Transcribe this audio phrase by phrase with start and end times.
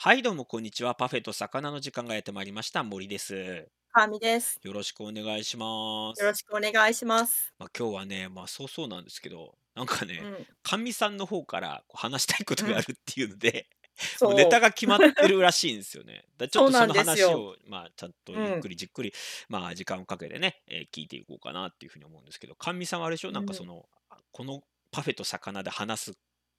[0.00, 0.94] はい、どうもこんにちは。
[0.94, 2.84] パフェと魚の時間がやってまいりました。
[2.84, 3.68] 森です。
[3.92, 4.60] かみです。
[4.62, 6.20] よろしくお願いします。
[6.20, 7.52] よろしくお願いします。
[7.58, 10.46] まあ、今日はね、まあそうそうなんですけど、なんかね、うん。
[10.62, 12.82] かみさんの方からこう話したいことがあうん。
[12.82, 13.68] るっていうので。
[14.20, 16.24] もうネタが決まってるらしいんですよね。
[16.36, 17.30] だちょっとそ のそうなんですよ。
[17.30, 18.44] 話を、まあちゃんとうん。
[18.44, 19.12] ゆっくりじっくり、
[19.48, 23.30] まあ時間をかけてね、えー聞いていこうかなっていうふうに思うんですけど、かみさんはあれでしょ？
[23.30, 23.34] うん。
[23.34, 24.62] なんかその、あこの
[24.92, 26.18] パフェと魚で話す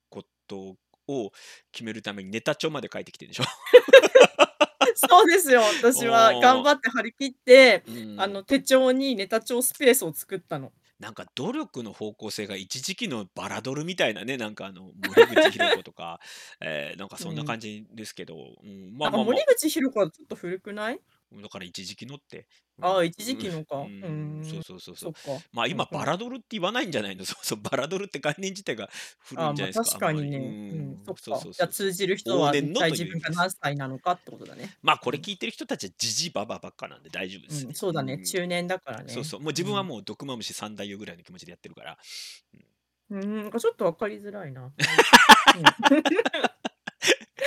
[0.10, 0.76] こと
[1.10, 1.32] を
[1.71, 3.44] 決めるためにネタ帳まで書いてきてるでしょ？
[4.95, 5.62] そうですよ。
[5.62, 8.22] 私は頑張って張り切って、うん。
[8.22, 10.72] あの、手帳にネタ帳スペースを作ったの。
[10.99, 16.20] なんか努力の方向性が一時期のバラドルみたいなね、なんかあの森口博子とか、
[16.59, 17.60] えーなんかうそんな感ん。
[17.60, 20.99] じですけど、うん、まなんかあまあまあ、森口博子はちょっと古くない？
[21.32, 22.48] だから一時期のって、
[22.80, 23.92] うああ、ん、一時期のうか。
[24.02, 24.10] うー
[24.42, 24.64] ん、そうん。
[24.64, 25.08] そうそうそ。
[25.08, 25.46] そうっか。
[25.52, 26.02] まあ今うんうん。
[26.02, 27.26] バラドルって言わないんじゃないの？
[27.26, 30.20] そうそう、バラドルって概念自体が古ああ、ま、いんじゃないですか、あんまり。
[30.20, 30.58] う確かにね。
[30.72, 31.50] うん、そん、っそうそか。
[31.58, 31.90] じゃ、うそうそう。
[31.90, 33.38] 通じる人往は年のと一体自分いう意味です。
[33.38, 34.74] が何歳なのかってことだね。
[34.82, 35.18] まあこうん。
[35.18, 37.74] れ聞いてる人たちはジジババばっかなんで大丈夫ですうん、ね。
[37.74, 38.20] そうだね。
[38.20, 38.24] うん。
[38.24, 39.16] 中年だからね。
[39.16, 39.41] そうそう。
[39.41, 39.90] もう自分はうん。
[39.90, 41.98] もう毒マムシ三大よぐらいの気持ちでやってるから。
[42.54, 42.66] うん。
[43.10, 44.74] うーん、なんかちょっと分かりづらいな。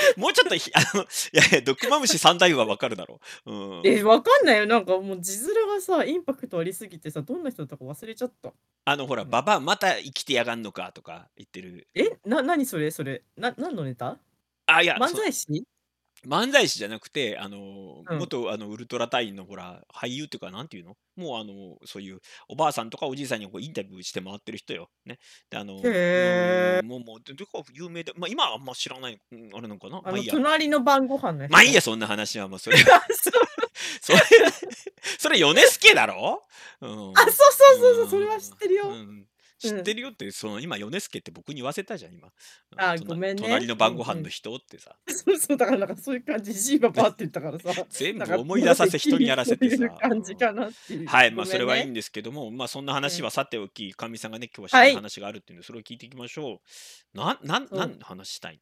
[0.17, 3.53] もうちょっとひ あの、いやいや、毒マムシ三大はわかるだろう。
[3.53, 3.83] うん。
[3.85, 4.67] え、分かんないよ。
[4.67, 8.53] なんかもう字面がさ、インパクトありすぎてさ、どんな人だったか忘れちゃった。
[8.87, 9.31] あのほら、うん。
[9.31, 11.89] ババアまた生きてやがんのかとか言ってる。
[11.95, 12.91] え、な何それ？
[12.91, 13.23] それ。
[13.37, 14.19] な何のネタ？
[14.67, 15.65] あ、いや、漫そ才師？
[16.27, 18.19] 漫才師じゃなくて、あの、うん。
[18.19, 24.89] 元あのウルトラ隊員のほら、俳優っていうか、なんていうの、もうあの、そういうおばあさんとかおじいさんにこうインタビューして回ってる人よ。
[25.05, 25.19] ね。
[25.51, 25.89] で、あの、うへ
[26.79, 26.83] え。
[26.83, 30.01] ーん、もうもう、でどこ有名で、ま、今はあんま知らない、うん、あれなんかな？
[30.05, 30.37] あの、まあいいや。
[30.37, 31.83] 隣の晩御飯のまあいいや、人？
[31.83, 33.33] そんな話はもうそれ あ、そう。
[34.01, 34.19] それ
[35.19, 36.43] それヨネスケだろ？
[36.81, 37.25] うあ、ん。
[37.31, 38.85] そうそうそうそう、それは知うってるよ。
[38.85, 39.09] ーん。
[39.09, 39.29] うん。
[39.63, 39.85] 知っうん。
[39.85, 42.33] てるよって、その今ヨネスケって僕に言わせたじゃん、今。
[42.71, 43.43] うん、あ、となごめんね。
[43.49, 43.77] 隣の。
[43.77, 44.97] 晩御飯の人ってさ。
[45.09, 49.85] そうそう、だからなんかそういう感じ、ジババって言ったからさ、 全なんか部思い出させ人にやらせてさ。
[49.85, 49.97] うん。
[49.99, 51.11] 感じかなっていう。
[51.11, 51.59] はい、まあそ。
[51.59, 53.11] れはいいんですけども、まあそんなうん。
[53.11, 54.95] 話はさておき、かみさんがね、今日はしたはいい。
[54.95, 56.63] 話があるっていうんで、それを聞いていきましょ
[57.15, 57.17] う。
[57.19, 57.69] なんなん。
[57.73, 58.61] なんの話したい？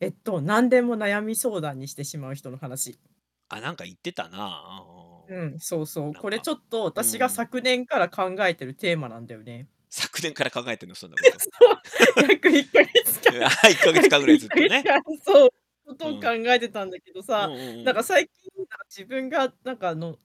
[0.00, 2.98] えっと、何でも悩み相談にしてしまう人の話。
[3.48, 4.38] あ、なんか言ってたな。
[4.40, 5.28] ああ。
[5.28, 6.14] うん、そうそう。
[6.14, 7.30] なんこれちか、ょっとう私がん。
[7.30, 9.68] 昨年から考えてるテーマなんだよね。
[9.90, 11.40] 昨年から考えてんの、そんなこと。
[12.16, 14.90] 約1ヶ月間うわ、1ヶ月間ぐらいずっと約1ね。
[15.24, 15.50] そう、
[15.84, 16.30] ことをうん。
[16.30, 18.04] 考えてたんだけどうんさ、うんなんかうん。
[18.04, 18.50] 最近、
[18.88, 20.18] 自分がなんかあの、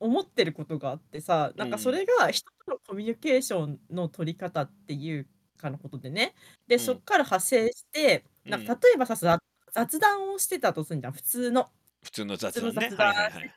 [0.00, 1.92] 思ってることがあってさ、うなんかそん。
[1.92, 5.28] れが人とのコミュニケーションの取り方っていう
[5.58, 6.34] かのことでね。
[6.68, 6.84] で、うん。
[6.84, 8.80] そっから派生して、なんかうん。
[8.82, 9.40] 例えばさ、ざ
[9.72, 11.70] 雑談をしてたとすんじゃん、普通の。
[12.02, 12.90] 普通の雑談ね。
[12.90, 13.54] 雑はいはいはい。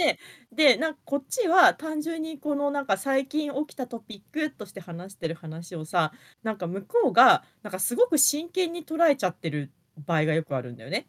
[0.00, 0.18] てて、
[0.52, 6.12] で、なんこっちは単純にこのなんか最近起きたトピックとして話してる話をさ、
[6.42, 11.08] なんか向こうがなんかすごく真剣に捉えちゃってる場合がよくあるんだよね。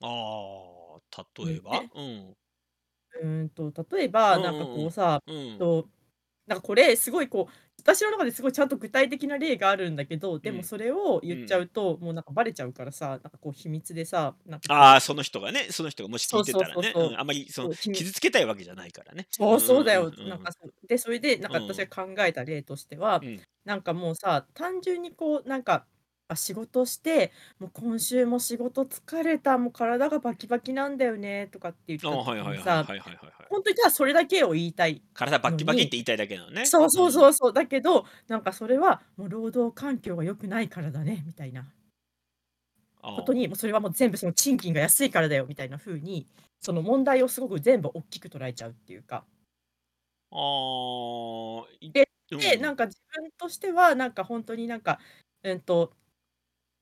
[0.00, 1.00] ああ、
[1.40, 1.84] うん、例えば？
[1.84, 2.36] でうん。
[3.22, 4.86] うーんと、例えうば、んなんかうんうん。
[4.86, 5.58] こうさ、うん。
[5.58, 5.88] と、
[6.46, 10.50] なんかこれすごいこう、私の中ですごいちゃんと具体的な例があるんだけど、うん。
[10.50, 11.36] でもそれをうん。
[11.36, 19.28] 言っちゃうと、もうなんかバレちゃうからさ、なんかこう秘密でさ、なんかああ、その人がね、その人がもし聞そうそういてたらね、あんまりそのそう、秘密傷つけたいわけじゃないからね。
[19.30, 20.12] そうう、んそうだよ。
[20.16, 21.92] うんうんかそう、で、それでなんうか私がん。
[22.06, 23.46] 考えた例としては、うん。
[23.64, 25.86] なんかもうさ、単純にこうなんか、
[26.28, 33.48] あ、仕事して、もう今週も仕事疲れた、もう体がバキバキなんだよねとかって言っああ、たはいはいはい時にさ、はいはいはいはい。
[33.48, 36.72] ほんとにただそれだけを言いたい体バッのにキバキって言いたいだけなのね。
[36.72, 37.34] そうそうそううん。
[37.34, 41.72] そう、だけど、なんかそれはもう労働環境が良くないからだねみたいな
[43.12, 46.28] ことあに、もうそれはもう全部その賃金が安いからだよみたいな風に、
[46.60, 49.26] その問題をすごく全部大きく捉えちゃうっていうか。
[50.30, 50.36] あ。
[51.66, 52.76] ああ、いで、うで、なんん。
[52.76, 54.98] か自分としては、なんかほんとになんか、
[55.42, 55.96] うんと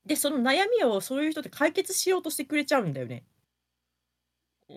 [0.05, 3.25] で、その悩みをそういう人って解決しようとしてくれちゃうんだよね。
[4.69, 4.75] お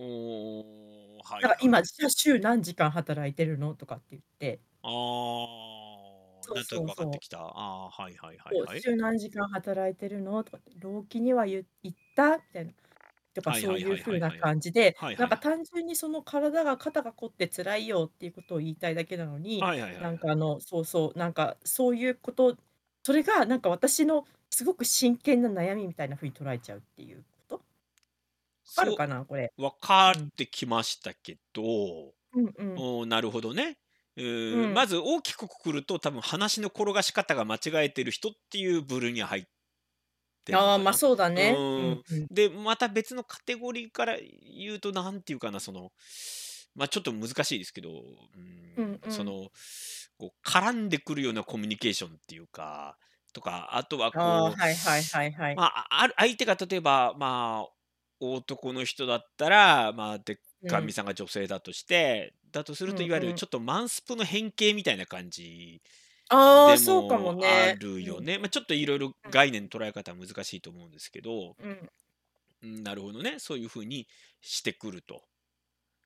[1.19, 1.43] お、はいはい。
[1.43, 4.61] だから今、じゃあ週何時間働いてるのとかって言って。
[4.83, 4.91] ああ、
[6.43, 7.21] そうなんとなく分かってそうそう。
[7.21, 7.38] きた。
[7.41, 7.50] あ
[7.87, 8.84] あ、はいはいはいそう、はい。
[8.84, 12.73] 週何時間働いてるのとかって、労基にはゆ行ったみたいな。
[13.35, 14.52] とかそうはいはいいう風なはいはいはい。
[14.52, 14.97] 感じで。
[15.17, 20.05] なんか単純にその体が肩が凝って辛いよっていうことを言いたいだけなのに、はいはいはいはい。
[20.05, 22.56] なんかあの、そうそう、なんかそういうこと
[23.05, 24.26] それがなんか私の
[24.58, 27.64] すごく真剣な悩みみたいな風に捉えちゃうっていうこと？
[28.66, 29.52] 分かるそかな、これ。
[29.58, 30.31] う、分かっうん。
[30.37, 31.62] てきましたけど、
[32.34, 32.84] うんうん。
[32.84, 33.78] おお、なるほどね。
[34.16, 34.75] ううーん、ん。
[34.75, 39.44] まず大きくくくると、多分話の転がし方が間違えてる人っていう部類には入っ
[40.44, 40.99] てああ、ま、かな。
[40.99, 41.64] そうだうね。
[41.76, 41.96] うーん。
[41.96, 42.28] んうん。
[42.31, 45.93] で、また別のカテゴリーから言うと、なんていうかな、その、
[46.75, 47.94] ま、ちょっと難しいですけど、う
[48.76, 49.11] うーん、んうん。
[49.11, 49.50] その、
[50.19, 52.99] こう絡んでくるようなコミュニケーションっていうか、
[53.34, 55.60] とか、あとはああ、こう、はいはいはいはい。
[55.60, 57.75] まあ、あある相手が例えば、まあ、
[58.20, 60.78] 男の人だったら、まあ、で、うん。
[60.78, 63.34] かみさんが女性だとして、だとするといわゆる。
[63.34, 65.82] ちょっとマンスプの変形みたいな感じ
[66.30, 67.78] ああ、でそうかももあね。
[67.78, 67.78] うん。
[67.80, 68.38] るよね。
[68.38, 69.32] ま、ちょっといろいろうん。
[69.32, 71.88] 概念捉え方は難しいと思うんですけど、うん。
[72.62, 74.08] うん、なるほどね、そういう風に
[74.40, 75.22] してくると。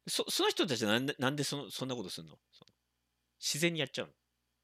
[0.08, 2.38] そその人たちはなんでなんでそのそんなことすんの？
[2.52, 2.72] その、
[3.40, 4.14] 自然にやっちゃうの？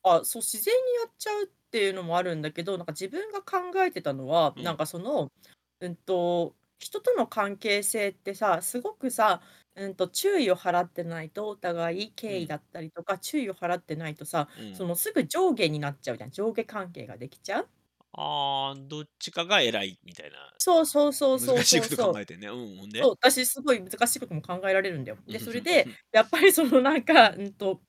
[0.05, 4.77] あ、そう、自然にやっちゃうっていうのもあるんだけど、なんか自分が考えてたのは、なんうん。
[4.77, 5.33] かその、
[5.81, 9.43] うんと、人との関係性ってさ、すごくさ、
[9.75, 12.39] うんと、注意を払ってないと、お互いうん。
[12.39, 14.73] 敬意だったりとか、注意を払ってないとさ、うん。
[14.73, 17.69] そのすぐ上下になっちゃうじゃん、上下関係ができちゃう？
[18.13, 22.15] ああ、どっちかが偉いみたいな、そうそうそうそう難しいことそうそう。
[22.15, 22.49] 考えてんね。
[22.49, 23.03] うん、ほんで？
[23.03, 25.19] そう、私すごい難しいことも考えられるんだよ。
[25.31, 25.89] で、それで。
[26.13, 27.83] やっぱりそのなんか、うんと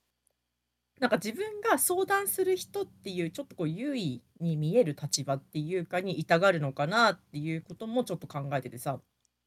[0.99, 9.01] なんか自分が相談する人っていう、ちょっとこう優位に見える立場っていうかに、いたがるのかなっていうこともちょっと考えててさ。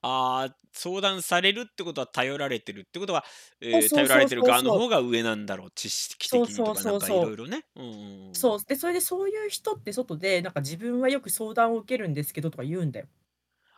[0.05, 3.25] ああ、相談されるってことは頼られてるってことは、
[3.71, 4.53] そうええ、そうそう頼られてるそうそう。
[4.53, 7.29] 側の方が上なんだろう、知識そうそう的にとかなんかいそうそう。
[7.29, 7.63] ろいろね。
[7.77, 7.95] うんうんう
[8.41, 8.47] ん。
[8.49, 13.09] そう、で、それでそういう人って外で、なんか自分はよく相談を受けるんですけどとか言うんだよ。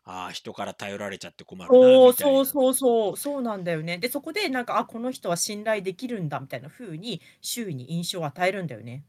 [0.05, 2.37] ああ、人から頼られちゃって困るなそうみたいな。
[2.37, 3.99] そうそうそう、そうなんだよね。
[3.99, 9.05] で、そこでなんか、あ、この人は信頼できるんだみたいな風に周囲に印象を与えるんだよね。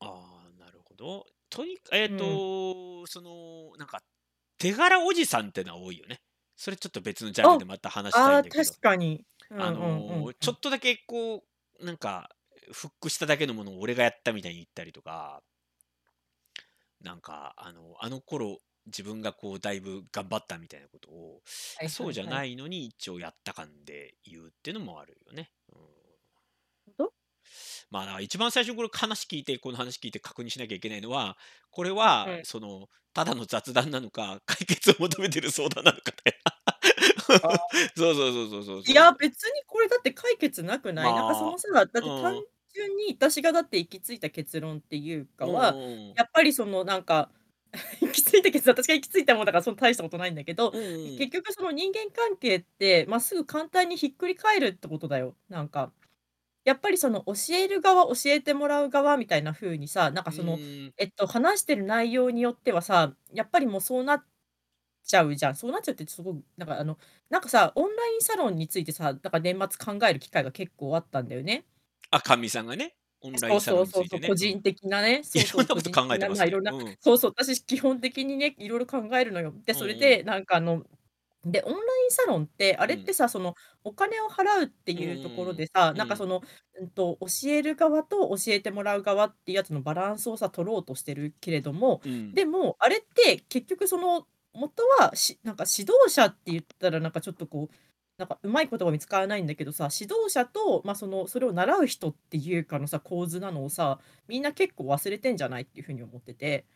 [0.00, 1.26] ああ、なるほど。
[1.50, 2.42] とにかえっうん。
[2.54, 4.02] と、その、なんか、
[4.58, 6.22] 手柄おじさんってのは多いよね。
[6.56, 9.26] それちょっと別のジャンルあ、でまた話したいああ、んだけど、確かに。
[9.50, 10.48] うんあうんうんの、うん。
[10.48, 11.44] ちょっとだけこ
[11.80, 12.30] う、なんか、
[12.72, 15.42] フックしただけのものを俺がやったみたいに言ったりとか、
[17.00, 18.58] なんか、あの、あの頃
[18.88, 21.42] 自分がこうだいぶ頑張ったみたいなことを、
[21.76, 22.26] はいそうじゃ。
[22.26, 25.50] ないのに一応やった感で言うっていうのもあるよね。
[25.72, 26.08] うん。
[27.90, 31.36] まあ、だから一番最初にこれ話聞いて、この話聞いて確認しなきゃいけないのは、
[31.70, 32.42] これは、うん。
[32.42, 36.38] その、ただの雑談なのか、 解決を求めてる相談なのかね。
[37.42, 37.58] ああ。
[37.96, 39.12] そうそうそうそうそういや。
[39.12, 41.14] 別にこれだって解決なくない？
[41.14, 42.44] なんかそまあ、のさ、だって単うん。
[42.74, 46.18] 純に私がだって行き着いた結論っていううんかは、うんうん。
[46.18, 47.32] やっぱりそのなんか、
[48.00, 51.26] 行き着いた結論私が行き着いたものだからそん大したことないんだけど、うんうん。
[51.26, 55.36] 結局その人間関係って、ま、すぐ簡単にひっくり返るってことだよ。
[55.48, 55.92] なんか、
[56.64, 60.94] やっぱりその教える側、教えてもらう側みたいな風にさ、なんうかその、ーん。
[60.98, 64.24] えっと、話してる内容によってはさ、やっぱりもうそうなっ
[65.04, 65.56] ちゃうじゃん。
[65.56, 66.98] そうなっちゃうってすごく、なんかあの、
[67.30, 71.66] なんかさ、オンラインサロンについてさ、なんか年末考える機会が結構あったんだよね。
[72.10, 74.28] あ、かみさんがね、オンライそうンサロそうそうそう、ンについてね。
[74.28, 74.30] うん。
[74.30, 76.52] 個人的なね、いそうそう、ろんなこと個人的な、まあ、い考えてますね。
[76.52, 76.98] ろんなうん。
[77.00, 79.52] そうそう、私基本的にね、いろいろ考えるのよ。
[79.66, 80.24] で、うんうそれで、ん。
[80.24, 80.84] なんかあの、
[81.44, 82.88] で、オンラインサロンって、あうん。
[82.88, 83.54] れってさ、その、
[83.84, 86.00] お金を払うってうんういうところんでさ、うん。
[86.00, 86.00] うん。
[86.00, 86.42] なんかその、
[86.80, 92.34] うんと、教える側と教えてもらう側っていうやつのバランスをさ、取ろうとしてるけれども、うん。
[92.34, 97.74] でも、あれって結局その、元は、しなんか指導者って言ったらなんかちょっとこう、
[98.18, 106.66] なんかうまい言葉見つからないんだけどさ、指導者と、ま、その、それを習う人っていうかのさ、構図なのをさ、みんな結構忘れてんじゃないっていう風に思ってて。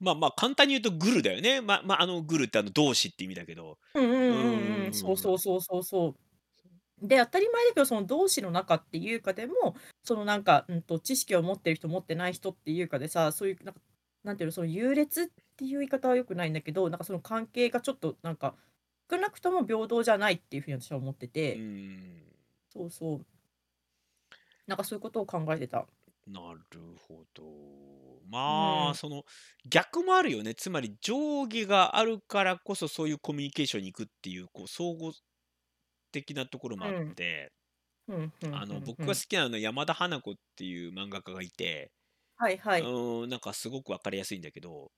[0.00, 1.60] まあまあ、簡単に言うとグルだよね。
[1.60, 3.78] まま、あの、グルってあの、同志って意味だけど。
[3.94, 5.28] うんうんうんうんうん、そううんうん。
[5.28, 6.14] そうそうそうそ
[7.02, 7.08] う。
[7.08, 13.80] で、当たり前だけど、その同志の中っていうかでも、そのなんか、うんと、知識を持ってる人、持ってない人っていうかでさ、そういうなんか、
[14.24, 15.26] なんていうの、その優劣っ
[15.56, 18.56] ていう言い方は良くないんだけど、なんかその関係がちょっとなんか、
[19.10, 21.64] 少なくとも平等じゃないっていう風に私は思ってて。
[21.64, 22.28] ん。
[22.70, 23.26] そうそう。
[24.66, 25.88] なんかそういうことを考えてた。
[26.26, 26.60] なる
[26.98, 28.20] ほど。
[28.46, 28.94] うまあ、ん。
[28.94, 29.24] その、
[29.68, 30.54] 逆もあるよね。
[30.54, 35.12] つまり上下があるからこそ、そういうコミュニケーションに行くっていう、こう、相互
[36.12, 37.16] 的なところもあっうん。
[37.16, 37.52] て、
[38.08, 38.80] ふんあの。
[38.80, 42.90] 僕が好きなのは山田花子っていう漫画家がいて、うはいはい。
[43.24, 44.92] ーん、なんかすごく分かりやすいんだけど、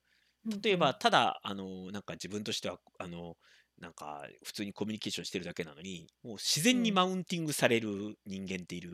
[0.63, 0.95] 例えば。
[0.95, 3.37] ただ、あの、なんか自分としては、あの、
[3.81, 6.93] なんか普通にコミュニケーションしてるだけなのに、もう自然にうん。
[6.93, 8.91] マウンティングされる人間っている。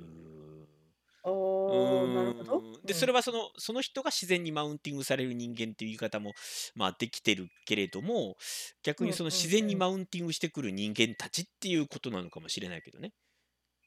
[2.86, 3.08] で、そうん。
[3.08, 6.34] れはそのその人が自然にマウンティングされる人間っていう言い方も、
[6.76, 8.38] まあ、できてるけれども、
[8.84, 9.48] 逆にその自。
[9.50, 13.12] 然にマウンティングしてくる人間たちっていうことなのかもしれないけどね。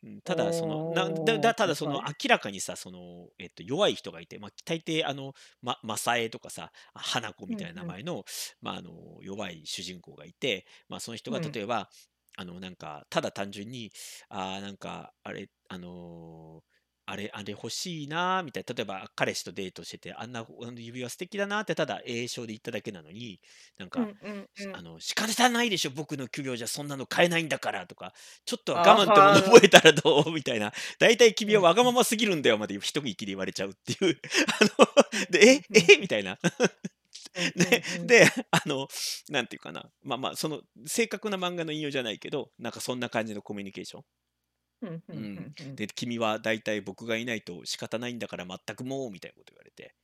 [0.03, 2.01] うん、ただその、なだただその。
[2.07, 7.93] 明らかにさ、その、えっと、弱い人がいて、まあ、大抵あの、まマサエとかさ、花子みたいなうんうん。
[7.93, 8.25] 名前の、
[8.63, 11.41] まあ、あの、弱い主人公がいて、まあ、その人うん。
[11.41, 11.91] が例えば、
[12.37, 13.93] あの、なんか、ただ単純に、
[14.31, 16.63] ああ、なんか、あれ、あの
[17.07, 23.41] あれ、あれ欲しいなみたいな、例えば彼氏とデートしてて、あんな指輪素敵だなってただ栄唱で言っただけなのに、
[23.79, 24.49] なんか、うんうんうん。
[24.55, 28.13] しあの、仕方ないでしょ、僕の給料じゃそんなの買えないんだからとか、
[28.45, 29.43] ちょっとはあ我慢ってものあ。
[29.43, 30.33] 覚えたらどう？
[30.33, 31.57] みたいな、大体君。
[31.57, 34.21] はわがまますぎるんだよまで一息で言われちゃうっていう、
[34.61, 35.91] あの、うんで、え、うんうん。
[35.95, 35.99] え？
[35.99, 36.39] みたいな。
[37.37, 38.07] うんうんで、うん。
[38.07, 38.89] で、あの、
[39.29, 44.03] なんていうかな、まあまあ、その正確な漫画の引用じゃないけど、なんかそんな感じのコミュニケーション。
[44.83, 45.55] うん。
[45.77, 49.95] で、君は大体僕がいないと仕方ないんだから全くもうみたいなこと言われて、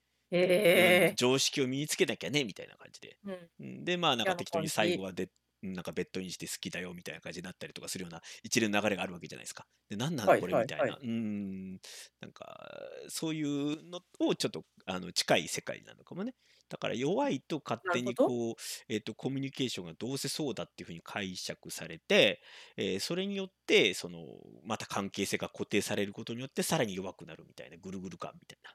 [0.75, 1.17] うん、へえ。
[1.17, 3.19] 常識を身につけなきゃねみたいな感じで。
[3.25, 3.51] うん。
[3.61, 4.69] うん、で、まあなんか適当に。
[4.69, 5.31] 最後はで、うん
[5.63, 9.67] なんかベッドインして好きだよみたいな感じになったりとかするような一連の流れがあるわけじゃないですか。
[9.89, 10.97] で、なんなのはいこれみたいな。
[10.97, 11.73] うーん、
[12.21, 12.71] なんか、
[13.09, 16.35] そういうのをちょっとあの近い世界なのかもね。
[16.69, 18.13] だから弱いと勝手なるほど。
[18.13, 18.55] にこう、
[18.89, 22.43] えっと、コミュニケーションがどうせそうだっていうふうに解釈されて、
[22.77, 24.27] えーそれによって、その、
[24.65, 28.71] また関係性が固定されることによって、さらに弱くなるみたいな、ぐるぐる感みたいな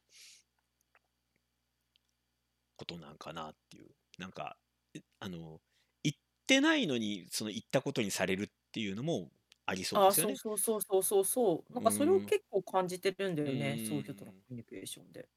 [2.77, 3.89] ことなんかなっていう。
[4.17, 4.57] なんか、
[4.93, 5.61] えあの、
[6.03, 6.15] 言っ
[6.47, 9.31] てないのに、その言ったことにされるっていうのも
[9.65, 10.35] ありそうああ、そうですよね。
[10.35, 11.73] そうそうそうそうそう。
[11.73, 14.31] うなんかそれを結構感じてるんだうよね、そういうとの。
[14.31, 15.29] コミュニケーションで。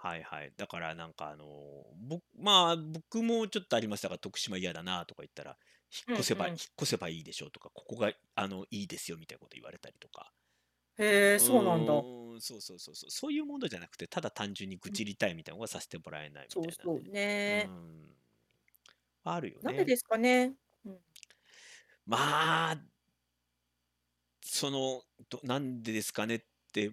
[0.00, 0.52] はいはい。
[0.56, 1.44] だからなんかあの、
[1.96, 5.58] ぼまあ僕もちょっとありましたが、徳島嫌だなとか言ったら、
[5.92, 6.60] 引うんっ越せば、引っうん。
[6.80, 10.32] 越せばいいでしょうとか、ここがあのいいですよみたいなこと言われたりとか。
[10.98, 12.04] へえ、うそうなんだ。
[12.34, 13.10] ーん、そうそうそうそう。
[13.10, 14.98] そういうものじゃなくて、ただ単純に愚うん。
[14.98, 17.12] 痴りたいみたいなのがさせてもらえないみそうそうたいなね。
[17.48, 17.72] うね。
[18.12, 18.18] ん。
[19.22, 19.62] あるよね。
[19.62, 20.56] なんでですかね。
[20.84, 21.00] うん。
[22.06, 22.16] ま
[22.72, 22.82] あ、
[24.42, 26.40] その、どなんでですかねっ
[26.72, 26.92] て、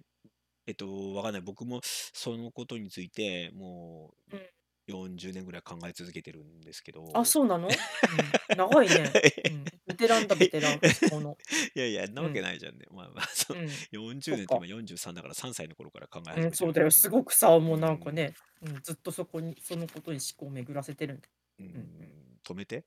[0.66, 1.42] えっと、わかんない。
[1.42, 4.46] 僕もそのことについて、もうん。
[4.88, 7.24] う40年ぐらい考え続けてるんですけあ、ど。
[7.24, 7.84] そうなの？
[8.08, 8.36] うん。
[8.52, 9.18] 長いね。
[9.44, 9.80] うん。
[9.86, 11.38] ベテランだベテラン、 思考の。
[11.74, 12.42] いやいや、んなわけうん。
[12.42, 12.86] ないじゃんね。
[12.90, 13.86] まあまあ、そうう、ん。
[13.96, 14.44] 40そっか。
[14.44, 16.90] 年って今43だから3歳の頃から考えうん、始めてるそうだよ。
[16.90, 18.12] すごくさ、うもうなんかん。
[18.12, 21.28] ね、うん、ずっとそこに、そのことに思考を巡らせてるんだ。
[21.58, 22.12] ううんうん。
[22.36, 22.86] ん、止めて。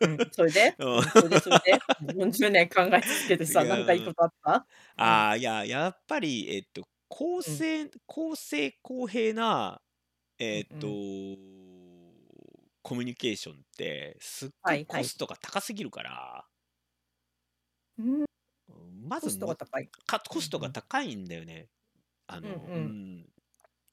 [0.00, 0.78] うん、それで？
[0.78, 1.00] うん。
[1.02, 4.66] うん、それでそれで？40年考え続けていさ、なんかいいや、ことあった？
[4.98, 5.26] うん。
[5.26, 6.84] ああ、いや、やっぱり、えっと、
[7.16, 7.64] 公うん。
[7.64, 9.80] 正公正公平な、
[10.50, 11.04] うえっと、んうん。
[12.82, 15.04] コミュニケーションって、すっごはいいはい。
[15.04, 16.48] コストが高すぎるから。
[17.98, 18.24] うん。
[18.68, 19.90] うん、まず、コストもが高い。
[20.06, 20.48] かコス。
[20.48, 21.70] トが高いんだよね。
[22.26, 22.94] あうんの、ううん。
[23.22, 23.26] ん。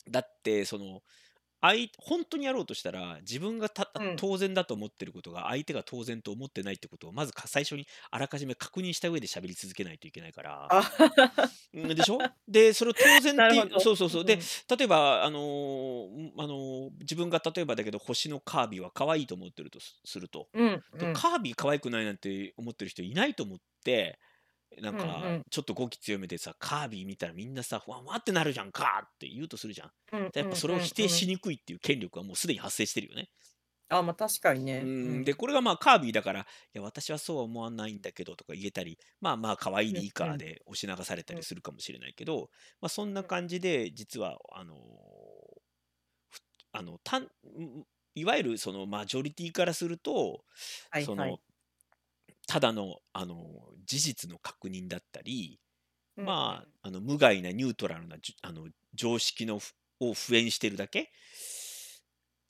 [0.10, 1.04] だって、その、
[1.98, 3.70] 本当にやろうとしたら、自分が。
[4.18, 10.68] 当然だと思ってることが、相手が当然と思ってないってことを、まずか最初にあらかじめ確認した上で喋り続けないといけないから。
[10.70, 10.92] あ。
[11.74, 12.18] うん、でしょ？
[12.48, 13.80] で、それを当然っていう。
[13.80, 14.26] そうそうそう。
[14.26, 14.40] で、うん。
[14.78, 20.48] 例えば、あの、ん、あの、自分が例えばだけど、星のカービィは可愛いと思ってるとすすると。
[20.54, 21.14] うんで、うん。
[21.14, 24.20] カービィ可愛くないなんて思ってる人いないと思って、
[24.80, 25.44] なんうんうかん。
[25.50, 29.92] ちょっと語気強めてさ、カービィ見たらみんなさ、わわってなるじゃんかって言うとするじゃん。
[30.12, 31.22] うんで、やっぱうんそれを否定うんうん。
[31.22, 33.30] しにくいっていう権力はもうすでに発生してるよね。
[33.90, 34.92] あ、ま、確かにうね。
[35.04, 35.24] うーん、ん。
[35.24, 40.38] で、これがまあカービィだから、いや、私はそうは思わないんだけどとか言えたり、まあまあ可愛いうんでいいかうん。
[40.38, 41.42] で押し流されたうん。
[41.42, 42.50] りするかもしれないけど、
[42.82, 43.22] ま、そんうん。
[43.22, 44.76] な感じで、実はあの、
[46.30, 46.40] ふ
[46.74, 47.86] あの、たんんん、
[48.16, 50.46] いわゆるそのマジョリティからすると、
[50.92, 51.42] そはいはい。
[52.52, 55.62] の、ただのあの、事実の確認だったり、
[56.18, 56.56] うんうん。
[56.56, 61.12] まあ、あの、無害なニュートラルな、あの、常識のふを敷衍してるだけ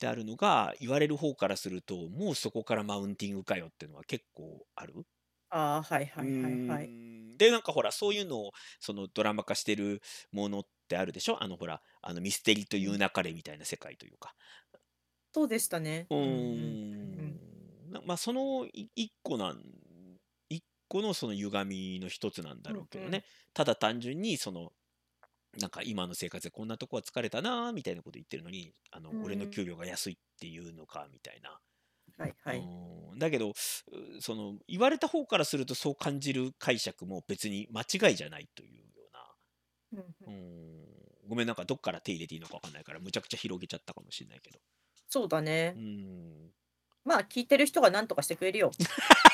[0.00, 5.04] であるのが、言われる方からすると、もうそこからマウンティングかよっていうのは結構ある。
[5.50, 6.92] ああ、はいうはいはいはい。
[7.38, 10.00] で、なんかほら、そういうのをそのドラマ化してる
[10.32, 11.42] ものってあるでしょ？
[11.42, 12.82] あのほら、あのミステリとうん。
[12.82, 14.34] いう勿れみたいな世界というか。
[15.34, 16.10] そうでしたね。
[16.10, 19.81] うんま、そのい一個なん一
[20.92, 22.80] 個のその歪みの一つなんだうんうん。
[22.80, 23.24] ろうけどね。
[23.54, 24.72] ただ単純にその、
[25.58, 29.24] なんか今の生活でこんなとこは疲れたなみたいなこと言ってるのに、あの、うんうん。
[29.24, 31.58] 俺の給料が安いっていうのかみたいな。
[32.18, 32.62] はいはい。
[33.18, 33.54] だけど、う
[34.20, 39.08] その言われた方からするとそう感じる解釈も別に間違いじゃないというよ
[39.94, 40.02] うな。
[40.26, 40.72] うん
[41.28, 44.58] ごめん、なんかどっから手入れていいのかわかんないから、むちゃくちゃ広げちゃったかもしんないけど。
[45.08, 45.74] そうだうね。
[45.76, 46.50] ーん。
[47.04, 48.70] まあ、聞いてる人が何とかしてくれるよ。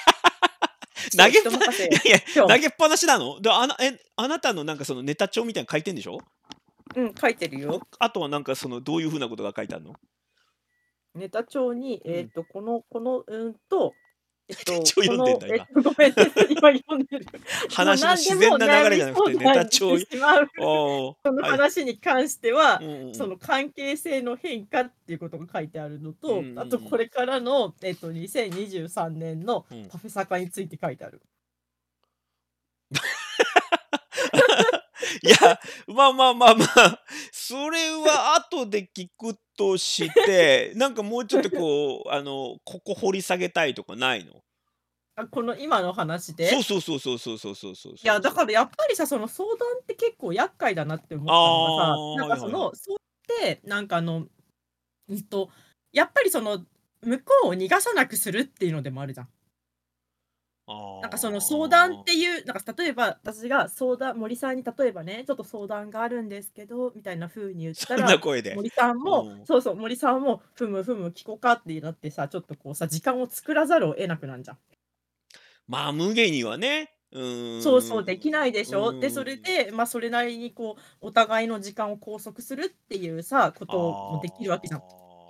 [1.17, 1.91] 投げっぱいやい
[2.37, 2.47] や、よ。
[2.49, 3.41] 投げっぱなしなの？
[3.41, 6.19] で、あなえ、あなたのなんかそのネタ帳みたいなの書いてんでしょ？
[6.97, 7.89] うん、書いてるおよ。
[7.99, 9.95] あとはなんかそのどういう風なことが書いてあんの？
[11.15, 12.15] ネタ帳に、うん。
[12.15, 13.95] えっと、このこの、うんと、
[14.49, 15.57] この、読んでんだ、今。
[15.57, 16.17] えっと、 ごめんね、
[16.49, 17.27] 今読んでる。
[17.71, 21.51] 話の自然な流れじゃなくて、相ネタ帳そのはい。
[21.51, 23.15] 話に関しては、うんうんうん。
[23.15, 26.89] その関係性の変化っていうことが書いてあるのうんと、うんあとうん。
[26.89, 29.89] これからの、えっと、2023年のうん。
[29.89, 31.21] パフェ坂について書いてある。
[35.23, 44.43] いや、まあまあまあまあ、それは後で聞くとして、 なんかもうちょっとこう、あの、ここ掘り下げたいとかないの？
[45.17, 46.49] あ、この今の話で？
[46.49, 48.31] そうそうそうそうそうそうそうそういや、だ。
[48.31, 52.71] からやっぱりさ、その相談って結構厄介だなって思あったのがさ、あ、なんかそはいはいはい。
[52.71, 54.27] のそうって、なんかあの、
[55.09, 55.51] うんと、
[55.93, 56.65] やっぱりその
[57.03, 59.29] 向こうを逃がさなくするっていうのでもあるじゃん。
[60.71, 62.05] あなんかその相談っあ。
[62.05, 68.55] ていう、なんか例えば、私が相談森さんに例えばね、ちょっと相談があるんですけど、みたいな風に言ったそんなら、声で。
[68.55, 69.45] 森さんもうん。
[69.45, 74.59] そうそう、森さんも、ふむふむ、聞こかってなってさ、ちょっとこうさ、時間を作らざるを得なくなんじゃん。
[75.69, 76.95] まあ、無下にはね。
[77.13, 77.19] う
[77.61, 78.05] そうそう。
[78.05, 78.97] できないでしうょ。
[78.97, 79.37] で、それ。
[79.37, 84.85] で、ま、それなりにこう、お互いの時間を拘束するっていうさ、こともあできるわけじゃん。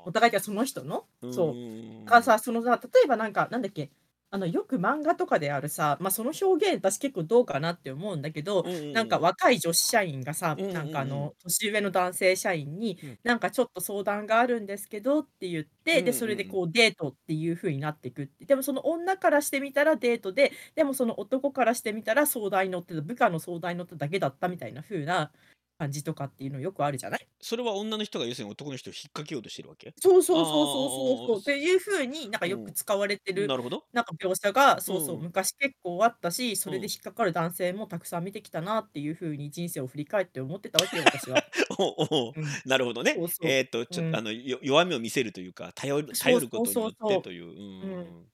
[0.04, 0.12] おあ。
[0.12, 1.64] 互いってその人の、うんうんうそう。
[2.04, 2.11] んうん。
[2.11, 3.90] がさ、そのさ、例えばなんか、なんだっけ、
[4.33, 9.29] あの、よく漫画とかであるさ、ま、その表現、私結構どうかなって思うんだけど、うんうんなんかうん。
[9.31, 11.07] 若い女子社員がさ、うんうんなんかあうん。
[11.07, 13.19] の、年上の男性社員に、うん。
[13.25, 16.59] なんかちょっと相談があるんですけどって言って、うんうんで、それでうん。
[16.59, 18.45] こうデートっていう風になってくって。
[18.45, 25.33] でもその女からしてみたらデートで、でもその男からしてみたら相談に乗ってた、部下の相談に乗っただけだったみたいな風な
[25.79, 27.29] 感じとかっていうのよくあるじゃない？
[27.41, 29.95] それは女の人が要するに男の人を引っ掛けようとしてるわけ？
[30.01, 31.39] そうそうそうそうそう。
[31.41, 32.53] ってすいう風に、なんかうん。
[32.53, 33.89] よく使われてる、なるほど。
[33.93, 35.23] なんか描写が、そうそう、うん。
[35.23, 36.91] 昔結構あったし、それでうん。
[36.91, 41.45] 引っかかる男性もたくさん見てきたなっていう風に人生を振り返って思ってたわけよ、私は。
[41.79, 42.59] おおお、うん。
[42.65, 43.19] なるほどね。
[43.19, 43.87] そうそえっと。
[43.87, 47.45] ちょあの、よ弱みを見せるというか、頼る頼るこそうそうとによってという。
[47.47, 48.19] うんうんう。
[48.19, 48.29] うん。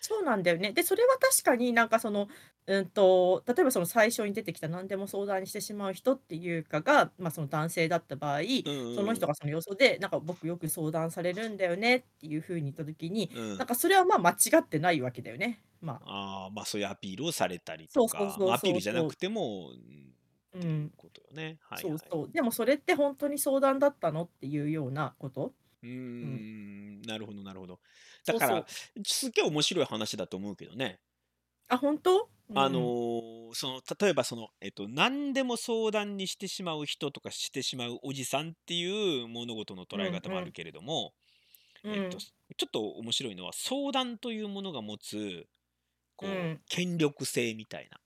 [0.00, 0.10] うん。
[0.10, 0.72] そうなんだよね。
[0.72, 2.28] で、それは確かになんかその、
[2.66, 8.74] うんと、例えばその最初に出てきた何でも相談にしてしまう人っていうかが、ま、その男性だった場合、うん。
[8.92, 13.58] その人がそのよそで、なんか僕よく相談されるんだよねっていう風に言った時に、うん。
[13.58, 15.62] なんかそれは、ま、間違ってないわけだよね。
[15.80, 18.80] まああ、ま、そういうアピールをされたりとそうそうか、ま、そうアピーそうそう。
[18.80, 20.14] ルじゃなくても、うん、っていう
[20.54, 20.92] うん。
[20.96, 21.58] ことよね。
[21.62, 21.86] はいはい。
[21.86, 22.32] そうそう。
[22.32, 25.54] でもそれってほんとに相談だったのっていうようなこと。
[25.82, 26.46] うーうん。
[26.98, 27.80] ん、なるほどなるほど。
[28.26, 28.90] だから、そうそう。
[29.04, 31.00] すっげえ面白い話だと思うけどね。
[31.68, 32.30] あ、本当？
[32.48, 32.94] うあん。
[33.08, 40.10] の、その、例えばその、えっと、何でも相談にしてしまう人とかしてしまうおじさんっていう物事の捉え。
[40.10, 41.14] 方もあるけれども、
[41.90, 42.30] えっと、うん。
[42.56, 45.48] ちょっと面白いのは、相談というものが持つ、
[46.16, 46.64] こう、うん。
[46.68, 48.00] 権力性みたいな、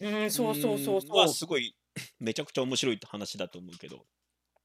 [0.00, 1.38] うん、うそうそうそうーん、はそう。
[1.38, 1.76] すごい
[2.20, 4.06] めちゃくちゃ面白いって話だと思うけど。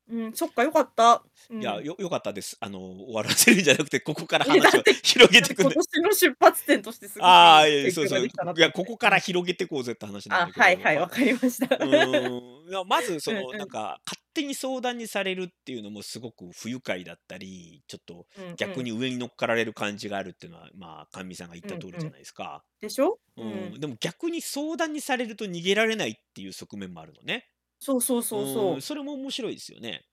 [0.10, 1.24] うん、そっか、良かった。
[1.50, 1.84] ういや、ん。
[1.84, 2.58] よ良かったです。
[2.62, 5.76] あの、終わらせるんじゃなくて、ここから話を広げて今てくんで。
[5.76, 8.20] 年の出発点としてすごくいああ、いいや、そうそう。
[8.20, 8.84] 展開ができたないや、と思って。
[8.84, 9.20] ここからうん。
[9.20, 11.78] 広げてこうぜって話なんあ、だけど、はいはい、は分かりました。
[11.78, 13.54] うーん、いや、まずその。
[13.54, 18.56] なんか、勝手に相談にされるっていうのもすごく不愉快だったり、ちょっとうんうん。
[18.58, 21.66] 逆に上に乗っかられる感じがあるっていうのは、まあ、甘味さんが言っ。
[21.66, 22.64] た通りじゃないですか。
[22.82, 23.20] でしょ？
[23.38, 23.74] ううん。
[23.76, 27.50] ん、でも逆に相談にされると逃げられないっていう側面もあるのね。
[27.80, 28.82] そうそうそううん、そう。
[28.82, 30.06] それも面白いですよね。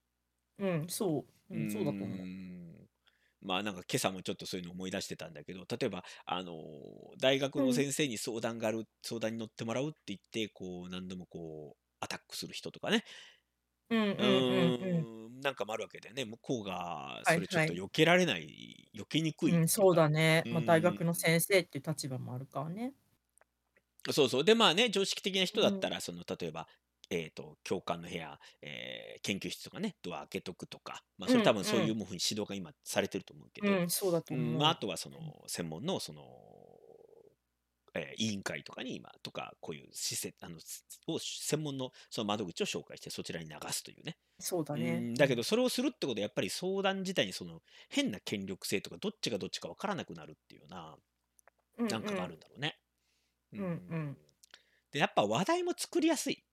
[0.58, 1.54] うん、そう。
[1.54, 2.28] うーうん、そうだと思う。
[2.82, 2.88] ん。
[3.42, 6.54] まあ、なんか今朝もちょっとそういうの思い出してたんだけど、例えば、あの、
[7.20, 7.66] 大学うん。
[7.66, 13.04] の先生に相談がある相談に乗ってもらうって言って、こう、何度もこう、アタックする人とかね。
[13.90, 15.08] うんうんううんうん。
[15.28, 16.24] ーん、なんかもあるわけだよね。
[16.24, 17.62] 向こうがそれちょっ。
[17.64, 20.46] と避けられない、避けにくいっうん、そうていうか、だね。
[20.46, 21.00] うま、大ーん。
[21.00, 22.94] 学の先生っていう立場もあるからね。
[24.12, 24.44] そうそう。
[24.44, 25.62] で、まあね、常識的な人うん。
[25.62, 26.68] だったら、その、例えば、
[27.10, 31.94] えっと、教官の部屋、ええ、研究室とかね、ドア開けとくとか、ま、うそれ多分そういう。
[31.94, 34.70] もふに指導が今されてると思うけど、うん、そうだとうん、ま、思う。
[34.70, 35.32] あとはその、うん。
[35.46, 36.22] 専門のその、
[37.94, 40.58] ええ、委員会とかに今とか、こういうしせあの、
[41.08, 44.18] を専門のその窓口を紹介して、そちらに流すというね。
[44.38, 45.08] そうだね。
[45.18, 50.96] だけどそれをするってことはやっぱり相談自体にその、変な権力性とか、どっちがどっちか分からなくなるっていうような、
[51.78, 52.28] うんなんかがあうん。
[52.28, 52.78] るんだろうね。
[53.52, 54.12] ううんうん。
[54.12, 54.18] ん。
[54.92, 56.45] で、やっぱ話題も作りやすい。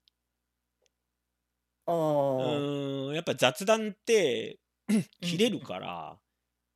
[1.86, 1.94] あ
[2.38, 2.66] うあ。
[3.10, 4.60] ーん、やっぱ雑談って
[5.22, 5.64] うん切れるうん。
[5.64, 6.20] から、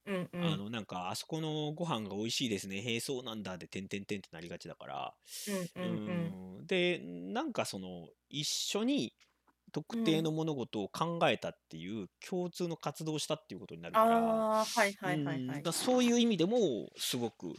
[0.06, 0.50] うんうん。
[0.50, 5.16] あの、なんか、あそこのご飯が美味しいですね、へえ、そうなんだで、てんてんてんってなりがちだから、
[5.48, 6.38] うんううんうん。
[6.60, 9.16] ーん、で、なんかその、一緒に
[9.74, 10.24] 特定うん。
[10.24, 15.64] の物事を考えたっていう共通の活動をしたっていうことになるから、ああ、はいうはいはいはん、い。
[15.64, 17.56] だ、そういう意味でもすごく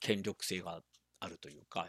[0.00, 0.82] 権力性が
[1.20, 1.88] あるというか、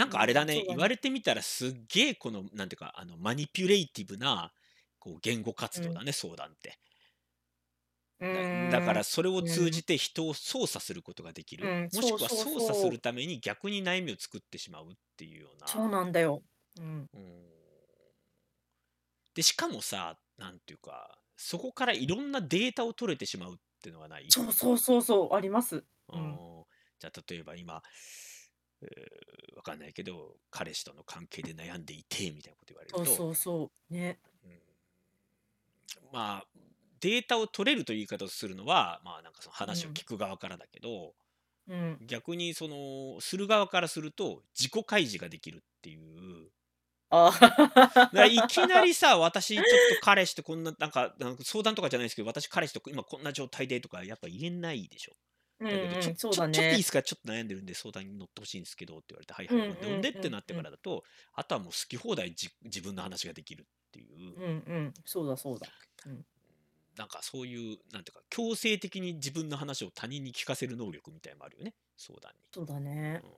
[0.00, 0.74] なんうん、かあれだね、そうだね。
[0.74, 4.52] 言われてみたらすっげえこの、なんていうか、あの、マニピュレイティブな、
[4.98, 5.82] こう、言語活うん。
[5.82, 6.78] 動だね、相談って。
[8.20, 8.26] う
[8.68, 8.92] だだか。
[8.92, 9.50] らそれをうん。
[9.50, 12.90] 通じて人を操作することができる、うん、もしくは操作す。
[12.90, 15.90] るために逆に悩みを作ってしまうっていうようそうな。
[15.90, 16.42] なんだよ。
[16.76, 17.10] うん。
[19.34, 24.32] で、しかもさ、なんていうか、そこからいろんなデータを取れてしまうってのはない？
[24.32, 25.84] そうそうそうそう、あります。
[26.12, 26.40] うん。
[26.62, 26.64] ん。
[26.98, 27.82] じゃ、例えば今
[28.82, 33.92] えーわかんないけど彼氏との関係で悩んでいてみたいなこと言われるとそうそうそう。
[33.92, 34.18] ね。
[34.44, 34.50] うん
[36.12, 36.46] まあ
[37.00, 41.12] データを取れるという言い方をするのはまあなんかその話を聞く側からだけど、
[41.68, 41.98] うん。
[42.06, 46.48] 逆にそのする側からすると自己開示ができるっていう
[47.10, 55.12] あだからいきなりさ 私ちょっと彼氏とこんななんかなんか相談とかじゃないですけど私彼氏と今こんな状態でとかやっぱ言えないでしょ。
[55.60, 56.54] うんだけどちょうん、そうちょだね。
[56.54, 65.68] ちょっといいですかちょっと悩んでるんで相談に乗ってほしいんですけどって言われてはいはい、うんうんでってうんなってからだとあとはもう好き放題じ自分の話ができるっていう、うんうん、そうだそうだ。
[66.06, 66.24] うん
[66.96, 72.38] なんかそういうなんていうか強制的に自分の話を他人に聞かせる能力みたいなのもあるよね相談に。
[72.52, 73.26] そうだねう。
[73.26, 73.30] ん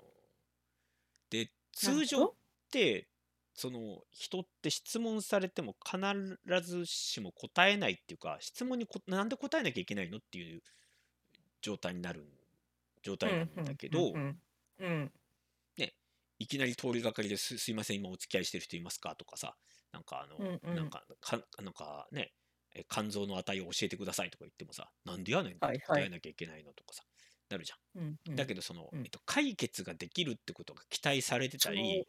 [1.31, 2.33] でなる通常っ
[2.73, 3.07] て
[3.55, 5.99] その人って質問されても必
[6.63, 10.63] ずしも答えないっていうか質問にこなんで答えなきゃいけないのっていう
[11.63, 12.27] 状態になる
[13.03, 14.43] 状態なんだけど、うんうん
[14.79, 15.13] うん
[16.39, 19.15] いきなり通りがかりですすいません今お付き合いしてる人いますか？
[19.15, 19.55] とかさ
[19.93, 20.75] なんかあの、うんうん。
[20.75, 22.33] なんかかなんかね
[22.75, 27.05] え肝臓の値を教えてくださいとか言ってもさなんでやねんって答えなきゃいけないのとかさ、
[27.49, 28.03] なるじゃん。
[28.03, 28.35] うんうん。
[28.37, 29.05] だけどその、うん。
[29.05, 32.07] えっと、解決ができるってことが期待されてたり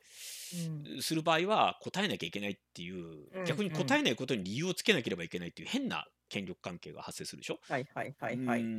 [0.52, 0.58] う。
[0.58, 1.02] ん。
[1.02, 7.60] する場合は答えなきゃいけないっていう、うん逆に答えないことに理由をつけなければいけないっていう変な権力関係が発生するでしょ？
[7.70, 8.70] はいはいはいはい。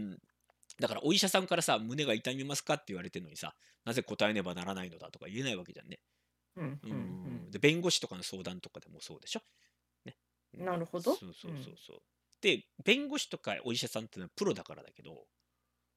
[0.79, 6.01] うんだからお医者さんからさ胸が痛みますかって言われてるのにさなぜ答えねばならないのだとか言えないわけじゃんね。
[6.57, 7.51] うんううんん。
[7.51, 9.41] で弁護士とかの相談とかでもそうでしょ？
[10.05, 10.17] ね、
[10.55, 11.15] うんなるほど。
[11.15, 11.99] そうそうそうそう。
[12.41, 15.27] で弁護士とかお医者さんってのはプロだからだけど、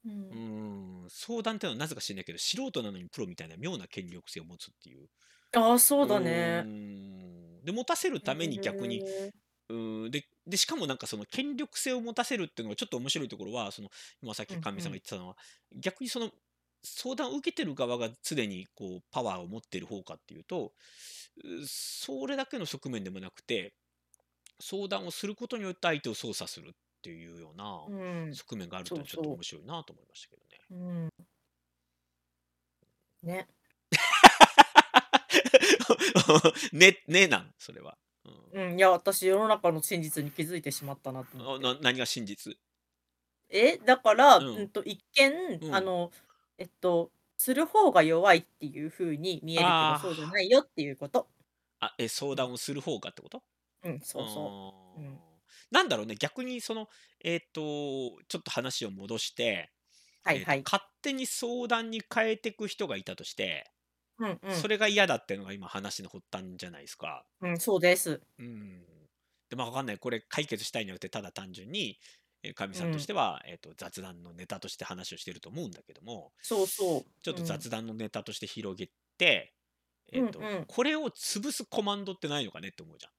[0.05, 0.29] うん。
[0.31, 5.07] うーん相談ってのはなぜか知らないけど素人なのにプロみたいな妙な権力性を持つっていう。
[5.53, 6.65] ああ、そうだうね
[7.63, 9.31] で持たせるために逆にへ
[9.69, 10.11] うーん。
[10.11, 13.89] ででしかもなんかその権力性を持たせるっていうのがちょっと面白いところはその
[14.23, 15.35] 今さっきうんうんかみさんが言ってたのは、
[15.75, 16.29] 逆にその
[16.83, 20.71] 相談を受けてる側が常にこうパワーを持ってる方かっていうと
[21.43, 23.73] うそれだけの側面でもなくて
[24.59, 27.81] 相談をすることによって相手を操作するっていうような
[28.33, 30.57] 側面があるっていうのはちょっと面白いなと思いましたけどね。
[30.71, 31.09] うん
[33.27, 33.47] ね。
[36.71, 37.97] ねねなんそれは。
[38.51, 38.71] うん。
[38.71, 41.61] うん、いや、私世の中の真実に気づいてしまったなと思あって。
[41.61, 42.57] な何が真実？
[43.49, 45.73] え、だから、ううんんと一見、うん。
[45.73, 46.11] あの、
[46.57, 51.29] えっと、する方が弱いっていう風に見えるけど、そうじゃないよっていうこと。
[51.81, 53.43] あえ相談をする方かってこと？
[53.83, 54.55] うん、そうそ
[54.95, 54.99] う。
[54.99, 55.21] うん。
[55.21, 56.15] あーなんだろうね。
[56.15, 56.87] 逆にその
[57.23, 57.61] えっ、と
[58.27, 59.71] ちょっと話を戻して、
[60.23, 60.67] はいはい。
[60.67, 63.71] 勝手に相談に変えていく人がいたとして、
[64.19, 64.55] うんうん。
[64.55, 67.25] それが嫌だっていうのが今話の発端じゃないですか。
[67.41, 68.21] うん、そうです。
[68.39, 68.85] うん、
[69.49, 71.99] でまあ分かんないこれ解決したいによってただ単純に
[72.43, 77.05] えーかみさんとしては、えー、と雑談のネタとして話をしてると思うんだけどもそうそう。
[77.21, 79.53] ちょっとうん雑談のネタとして広げて、
[80.13, 83.11] えーとうんうんこれを潰すコマンドってないのかねって思うじゃん。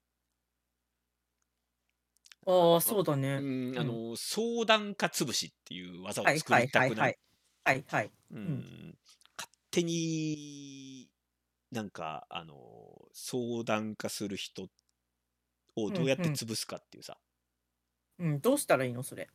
[2.46, 3.34] ああ、そうだね。
[3.34, 7.18] うんあの相談か潰しっていう技をはい作はいりたくなはいはいい。
[7.64, 8.12] はいはい。
[8.30, 9.17] うん勝
[9.80, 11.08] 手に
[11.70, 12.54] なんかあの
[13.12, 14.68] 相談化する人
[15.76, 17.16] をどうやってうんうん潰すかっていうさ、
[18.18, 19.02] うん、どうしたらいいの？
[19.02, 19.28] それ。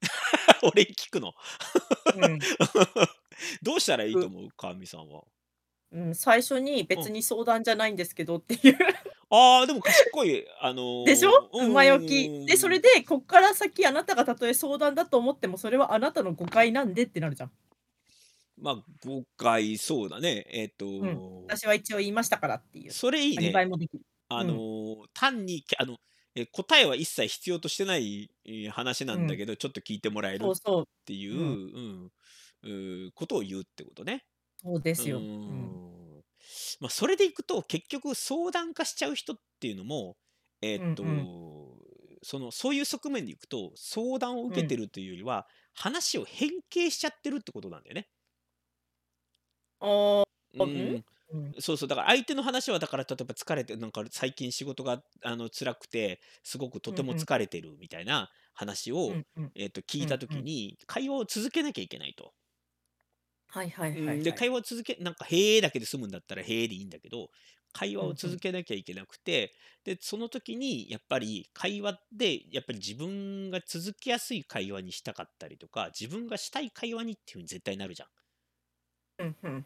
[0.62, 1.34] 俺に聞くの？
[2.16, 2.38] うん。
[3.62, 4.48] どうしたらいいと思う？
[4.56, 5.22] 川見さんは
[5.90, 8.78] うん、最初に別に相談じゃないんですけどっていう。
[9.30, 11.48] あーでも賢いあのーでしょ？
[11.52, 12.46] うん前置き。
[12.46, 17.52] で、それで、こっから先あなたがたとえ相談だと思っても、それはあなたの誤解なんでってなるじゃん。
[18.60, 22.92] まあ誤解そうだねえっ、と、ん私は一応言いましたからっていう。
[22.92, 24.04] それいいアリバイねもできる。
[24.28, 25.98] あのー単にあの
[26.34, 30.84] え答えは一切必要としてないえー話なんだけど、ちょっと聞いてもらえるっそうそう。
[31.06, 32.12] ていう、うん
[32.62, 34.24] うーことを言うってことね。
[34.56, 35.18] そうですよ。
[35.18, 35.58] うーうん
[36.18, 36.22] ん
[36.80, 40.16] まあ、それでいくと結局相談化しちゃう人っていうのも、
[40.62, 41.28] えーっとうん
[42.22, 48.08] そのそういう側面でいくと相談を受けてるというよりは、話を変形しちゃってるってことなんだよね。
[49.80, 51.56] ああ、ううんんうん。
[51.60, 59.54] そうそうだから相手の話はだから例えば疲れてなんか最近仕事があの辛くてすごくとても疲れてるみたいな話を、うんうん。
[59.56, 62.34] えーっと聞いた時に会話を続けなきゃいけないと。
[63.48, 67.30] はいはいはい、で会話を続けなんか「へえ」だけで済むんだったら「へえ」でいいんだけど
[67.72, 78.08] 会話をうんうん続けなきゃいけなくて、でその時にやっぱり会話でやっぱり自分が続きやすい会話にしたかったりとか自分がしたい会話にっていうふうに絶対なるじゃん。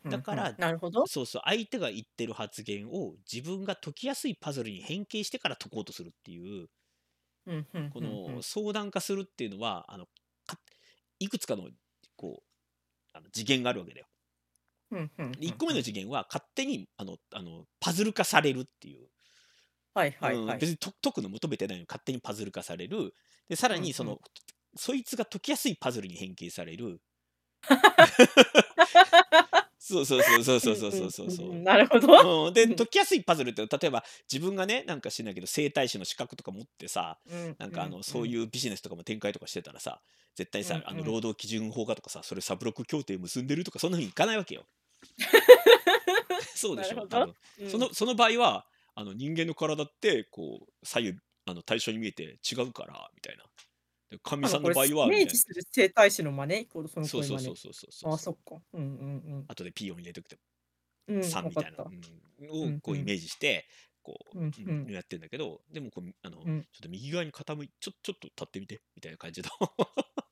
[0.09, 1.07] だからなるほど。
[1.07, 6.69] そうそう相手が言ってる発言を自分が解きやすいパズルに変形してから解こうとするっていう
[7.93, 10.07] この相談化するっていうのはあの
[10.47, 10.59] か
[11.19, 11.69] いくつかの
[12.17, 12.45] こう
[13.13, 14.07] あの次元があるわけだよ。
[14.91, 15.79] ふんふんふんで1個目ふん。
[15.79, 19.09] の次元は勝手にあのあのパズル化されるっていう。
[19.95, 20.59] はいはいうん、はい。
[20.59, 23.15] 別にと解くの求めてないのに勝手にパズル化される。
[23.49, 23.83] で、さらうんうん。
[23.83, 23.93] に
[24.77, 27.01] そいつが解きやすいパズルに変形される。
[29.93, 31.51] そうそうそうそうそうそうそうそうそう。
[31.51, 32.47] うん、なるほど。
[32.47, 32.77] うん、で、うん。
[32.77, 38.31] 解きやすいパズルって、例えば自分がね、なんか知んないけど、整体師の資格とか持ってさ、うんうんなんかあの、そううん。
[38.31, 40.01] いうビジネスとかも展開とかしてたらさ、
[40.35, 41.13] 絶対さ、あの、うんうん。
[41.13, 44.65] 労働基準法がとかさ、それサブロック協定結んでるとか、そんな風にいかないわけよ。
[46.55, 47.07] そうでしょ。
[47.07, 47.35] 多分。
[47.61, 47.71] うん。
[47.71, 53.45] そのその場合は、あの、人間の体って、こう、左右、あの、対称に見えて違うからみたいな。
[54.13, 56.69] で、かみなんかこれ、さんの場合すはみたいする整体師の真似？
[56.89, 57.25] そのそう声。
[57.25, 58.19] そうそうそうそうそうああ、そ。
[58.19, 58.63] そうっか。
[58.73, 59.49] うんうんうん。
[59.49, 60.39] 後でピー音入れとくて
[61.07, 61.79] うん、さんみたいな。
[61.79, 62.23] うん。
[62.51, 63.69] をこうイメージして、
[64.03, 64.93] こう、うんううん、ん。
[64.93, 66.69] やってんだけど、でもこう、あの、ちょうん。
[66.79, 69.51] っと右側に傾いちょちょっと立ってみてみたいな感じの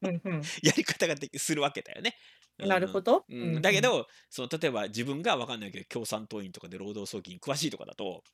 [0.03, 0.53] うんうん。
[0.62, 2.16] やり方ができするわけだよね。
[2.59, 2.69] うん。
[2.69, 3.27] なるほど。
[3.29, 3.62] ううん、んうん。
[3.62, 8.25] だけど、その例えば自分がわかんないけど、共産党員とかで労働組織に詳しいとかだと、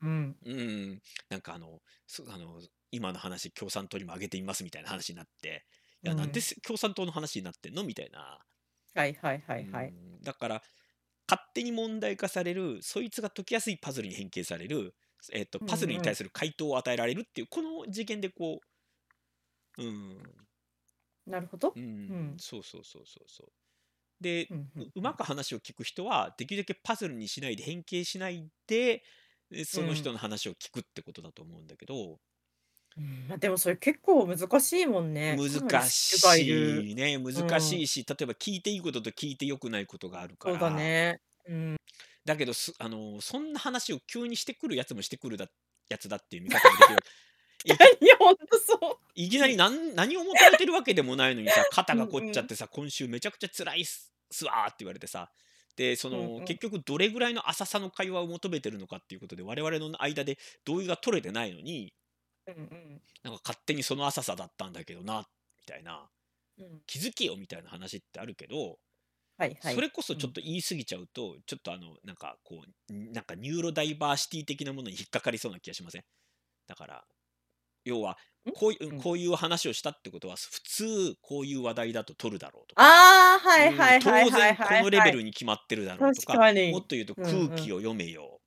[0.00, 0.38] うん。
[0.44, 2.60] うーん、なんかあの、そあの、
[2.96, 5.66] 今の話、共産党にも挙げてみますみたいな話になって、
[6.04, 7.84] いうや、なんで共産党の話になってんの？
[7.84, 8.40] みたいな。
[8.94, 9.96] はいはいはういはい。
[10.18, 10.62] ん、だから、
[11.30, 14.94] 勝手に問題化される、そいつが解きやすいパズルに変形される、
[15.32, 16.12] えっと、うんパズルにうん。
[16.12, 18.60] 対する回答を与えられるっていう、この次元でこ
[19.78, 20.48] う、うん、
[21.26, 21.74] なるほど。
[21.74, 22.38] う、うんん。
[22.38, 23.52] そうそうそうそうそう。
[24.24, 25.02] で、ふんふうんうふん。
[25.02, 29.04] まく話を聞く人は、できるだけパズルにしないで変形しないで、
[29.66, 30.12] その人ん。
[30.12, 32.20] の話を聞くってことだと思うんだけど。
[32.96, 35.36] うん、ま、でもそれ結構難しいもんね。
[35.36, 35.90] かなり難。
[35.90, 37.34] しいね、うん。
[37.34, 40.70] 難しいし、例えば聞いていいことと聞いて良くないことがあるかそうだら。
[40.70, 41.20] ね。
[41.48, 41.76] うん。
[42.24, 45.46] だけど、すあの、そんな話を急にしてくるやつもしてくるだ
[45.88, 47.04] やつだっていう見方もできる。
[47.64, 49.04] いきいや、ほんとそう。
[49.14, 52.38] いきなりなん何を求めてるわけでもないのにさ、肩 うんが凝っちうん。
[52.38, 55.30] ゃってさ、今週めちゃくちゃ辛いっすすわって言われてさ、
[55.76, 56.44] で、その、うんうん。
[56.46, 61.94] 結局どれぐらいの浅さの会話を求めてるのかっていうことで、我々の間で同意が取れてないのに
[62.46, 63.02] うんうん。
[63.22, 65.28] なんか勝手にその浅さだったんだけどな、
[65.58, 66.08] みたいな。
[66.58, 66.82] うん。
[66.86, 68.78] 気づけよみたいな話ってあるけど、
[69.38, 69.74] はいはい。
[69.74, 70.18] それこそうん。
[70.18, 76.04] ちょっと言い過ぎちゃうと、ちょっとあの、なんかこう、んなんかニューロダイバーシティ的なものに引っかかりそうな気がしません？
[76.68, 77.04] だから、
[77.84, 78.52] 要は、ん？
[78.52, 79.04] こういううん、うん。
[79.04, 82.96] こういう話をしたってことは、す普通こういう話題だと取るだろうとか、
[84.00, 84.78] 当然こ。
[84.78, 86.80] のレベルに決まってるだろうと確か、もっ。
[86.82, 87.32] と言うとうんうん。
[87.48, 88.40] 空気を読めよ。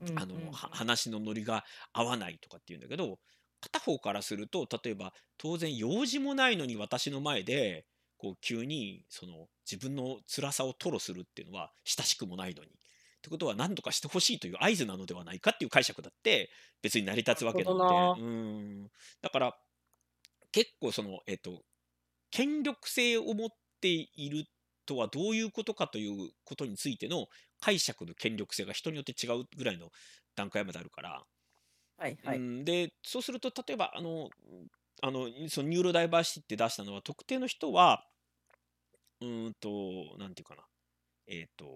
[0.00, 0.34] うんあの。
[0.52, 3.18] 話のノリが合わないとかって言うんだけど、
[3.60, 7.86] 片方からすると、例えば、当然用事もないのに私の前で、
[8.20, 12.68] こう急にその自分の辛さを吐露するっていうのは親しくもないのに。
[12.68, 12.72] っ
[13.22, 16.50] てことは何とかして欲しいという合図なのではないかっていう解釈だって
[16.82, 18.88] 別に成り立つわけなので、うん。
[19.22, 19.56] だから、
[20.52, 21.62] 結構その、えっと、
[22.30, 23.48] 権力性を持っ
[23.80, 24.44] ている
[24.86, 27.26] とはどういうことかということについての
[27.60, 29.90] 解釈の権力性が人によって違うぐらいの
[30.36, 31.24] 段階まであるから。
[31.96, 32.46] はいはい。
[32.46, 34.30] うん、で、そうすると例えばあの、
[35.02, 38.04] あの、そのニューロダイバーシティって出したのは、特定の人は
[39.20, 40.66] うーんと、なんていうかな、
[41.26, 41.66] えっと、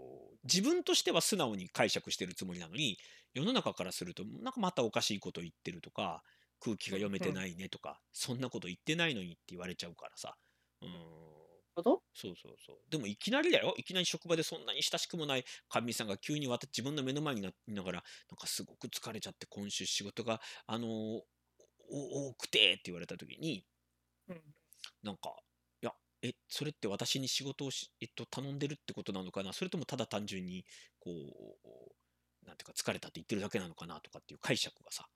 [0.44, 2.99] 自分としては素直に解釈してるつもりなのに、
[3.35, 6.23] 世の中からすると、なんかまたおかしいこと言ってるとか、
[6.61, 7.31] 空気が読めうんうん。
[7.31, 10.37] てないねとか、そんなこと言ってないのにって言われちゃうからさ。
[10.83, 11.43] うーん。
[11.74, 12.02] ほど。
[12.14, 12.76] そうそうそう。
[12.90, 23.66] でもいきなりだよ、いきなり職場でそんなに親しくもないかみさんが急にわた自分の目の前にないながら、なんかすごく疲れちゃって今週仕事が、あの、お多くてって言われた時に
[24.28, 24.42] うん。
[25.02, 25.34] なんか、
[25.82, 30.64] いや、え、それって私に仕事をしえっと、頼んでるってことなのかな、それともただ単純に、
[31.00, 34.00] こう、なんていうか、疲れたって言ってるだけなのかな？
[34.00, 35.08] とかっていう解釈がさ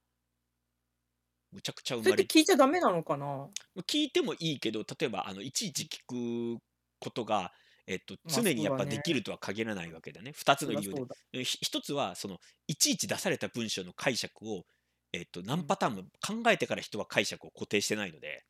[1.53, 3.51] むちゃくちゃ生それって聞いちゃダメなのかな？
[3.75, 6.63] ま、聞いてもいいけど、例えばあの、いちいち聞く
[7.01, 7.53] ことが、
[7.87, 8.97] えっと、ま、常にやっぱそうだね。
[8.97, 10.33] できるとは限らないわけだね。
[10.33, 10.97] 2つの理由で。
[10.97, 11.15] そりゃそうだ。
[11.33, 14.65] え、ひ1つはその、いちいち出された文章の解釈を、
[15.13, 15.59] えっと、うん。
[15.59, 16.03] 何パターンも
[16.45, 18.45] 考えてから人は解釈を固定してないので。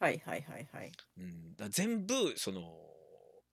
[0.00, 0.96] はいはいはいはい。
[1.16, 2.62] うん、だ全部その、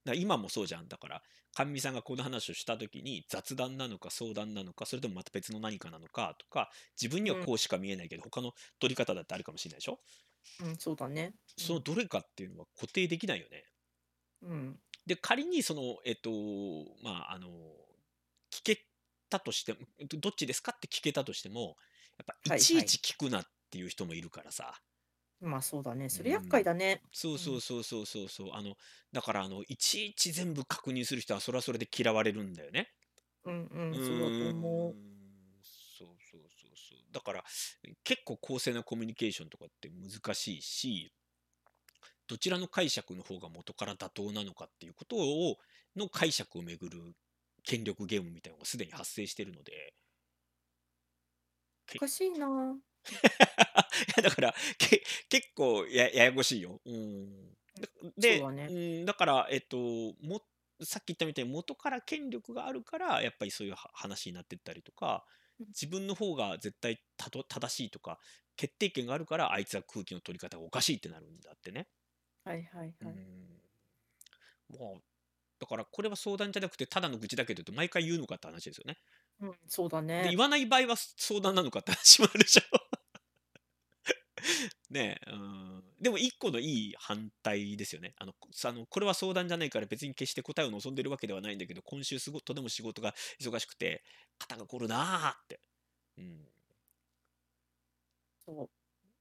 [0.05, 0.87] だ今もそうじゃん。
[0.87, 7.45] だから、かみさんがこの話をした時に、雑談なのか相談なのか、それともまた別の何かなのかとか、自分にはうん。
[7.45, 9.99] こうしか見えないけど、他の取り方だってあるかもしんないでしょ？
[10.59, 11.35] うん、そうだね。
[11.57, 11.81] うそのん。
[11.81, 13.65] どれかっていうのは固定できないよね。
[14.41, 14.79] うん。
[15.05, 16.29] で、仮にその、えっと、
[17.03, 17.49] まあ、あの、
[18.51, 18.87] 聞け
[19.29, 21.75] たとしても、どどっちですかって聞けたとしても、
[22.17, 22.53] やっぱい。
[22.55, 24.81] ちいち聞くなっていう人もいるからさ。
[25.43, 26.09] ま、そうだね。
[26.11, 26.65] うそれ厄介ん。
[26.65, 27.03] だね。
[27.11, 27.61] そうそううん。
[27.61, 28.53] そうそうそうそう。
[28.53, 28.75] あの、
[29.11, 32.93] だからあの、いちいち全部確認する人はそれはそれで嫌われるんだよね。
[33.45, 34.95] うんう、うんそうだとー思う。
[35.59, 35.63] ん。
[35.63, 36.99] そうそうそうそう。
[37.11, 37.43] だから、
[38.03, 41.13] 結構公正なコミュニケーションとかって難しいし、
[42.27, 45.57] どちらの解釈の方が元から妥当なのかっていうことを
[45.95, 47.13] の解釈をめぐる
[47.63, 49.93] 権力ゲームみたいなのがすでに発生しているので
[51.87, 52.77] けおかしいな。
[54.21, 56.81] だからけ 結構やややこしいよ。
[56.85, 58.67] うん、だそうで、だね。
[58.69, 59.77] うん、だから、えっと、
[60.21, 60.41] も
[60.81, 65.25] さっき言ったみたいに元から権力があるからやっぱりそういうは話になってったりとか
[65.59, 68.19] うん自分の方が絶対たと正しいとか
[68.55, 71.87] 決定権があるからあいつは空気の取り方がおかしいってなるんだってね。
[72.43, 73.15] はいはいうはい。
[74.71, 75.01] う
[75.59, 78.97] だからこれは相談じゃなくてただの愚痴だけどって毎回言うのかって話ですよね。
[79.39, 80.27] うん、そうだでね。
[80.29, 82.61] 言わない場合は相談なのかって話もあるでしょ。
[84.93, 88.33] ねえ、うん、でも一個のいい反対ですよねあの。
[88.65, 94.03] あのこれは相談じゃないから別に決して答えを望んでるわけではないんだけど今週すごとても仕事が忙しくて
[94.37, 95.59] 肩が凝るなーって、
[96.17, 96.47] うん。
[98.45, 98.69] そう。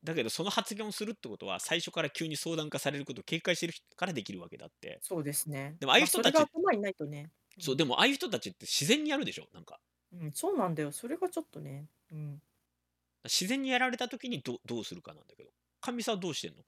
[0.05, 5.03] だけどその発言をするってことは最初から急に相談化されることを警戒してる人からできるわけだって。
[5.03, 5.77] そうですね。
[5.81, 7.31] でもああいうま、人たちそれが頭にないとね。
[7.59, 9.81] そうでもああいう人たちって自然にやるでしょなんか。
[10.13, 10.93] うん、そうなんだよ。
[10.93, 11.89] それがちょっとね。
[12.13, 12.43] うん。
[13.25, 15.51] 自然にやられた時にどどうするかなんだけど。
[15.83, 16.65] 神さんはどうしてんの？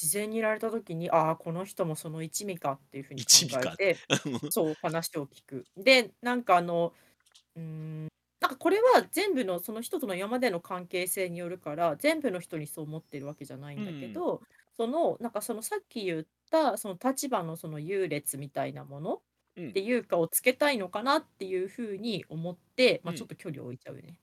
[0.00, 3.70] 自然にやられた時に、ああ、この人もその一味かっていう風に一味か。
[3.70, 4.02] 考えて、
[4.48, 5.66] そう、話を聞く。
[5.76, 6.92] で、なんかあの、
[7.56, 8.08] うーん、
[8.40, 14.42] なんかこれは全部のその人との今までの関係性によるから、全部の人にそう思ってるわけじゃないんだけうんど、
[14.76, 19.14] その、なんかそのさっき言ったその立場のその優劣みたいなもの
[19.56, 19.70] うん。
[19.70, 23.14] っていうかをつけたいのかなっていう風に思って、ま、うん。
[23.14, 24.18] ちょっと距離を置いちゃうよね。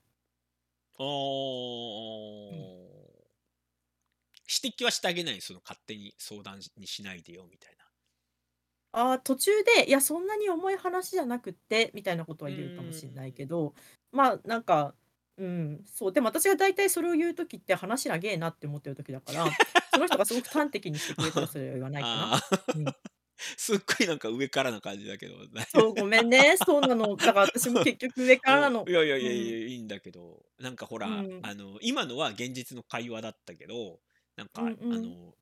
[0.98, 2.91] あー
[4.62, 7.84] 指摘はしてあげないその勝手に相談にしないでよみたいな。
[8.94, 13.46] ああ、途中で、いや、そんなに重い話じゃなくってみたいなことはう言うかもしんないけ。
[13.46, 13.74] ど、
[14.10, 14.94] まあ、なんか、
[15.38, 19.56] うん、そう、でも私が大体それを言う時って話長えなって思ってる時だから、
[19.88, 22.30] その人がすごく端的にしてくれたらそれは言わないかな。
[22.30, 22.94] ああうん。
[23.56, 25.34] すっごいなんか上からな感じだけど、
[25.74, 26.56] そう、ごめんね。
[26.58, 27.16] そうなの。
[27.18, 28.90] だから私も結局上からなうん、の。
[28.90, 29.54] いやいやいうやいん。
[29.62, 31.42] や、いいんだけど、なんかほうら、ん。
[31.42, 34.00] あの、今のは現実の会話だったけど、
[34.36, 35.16] なんか、あうんうん。
[35.18, 35.34] の、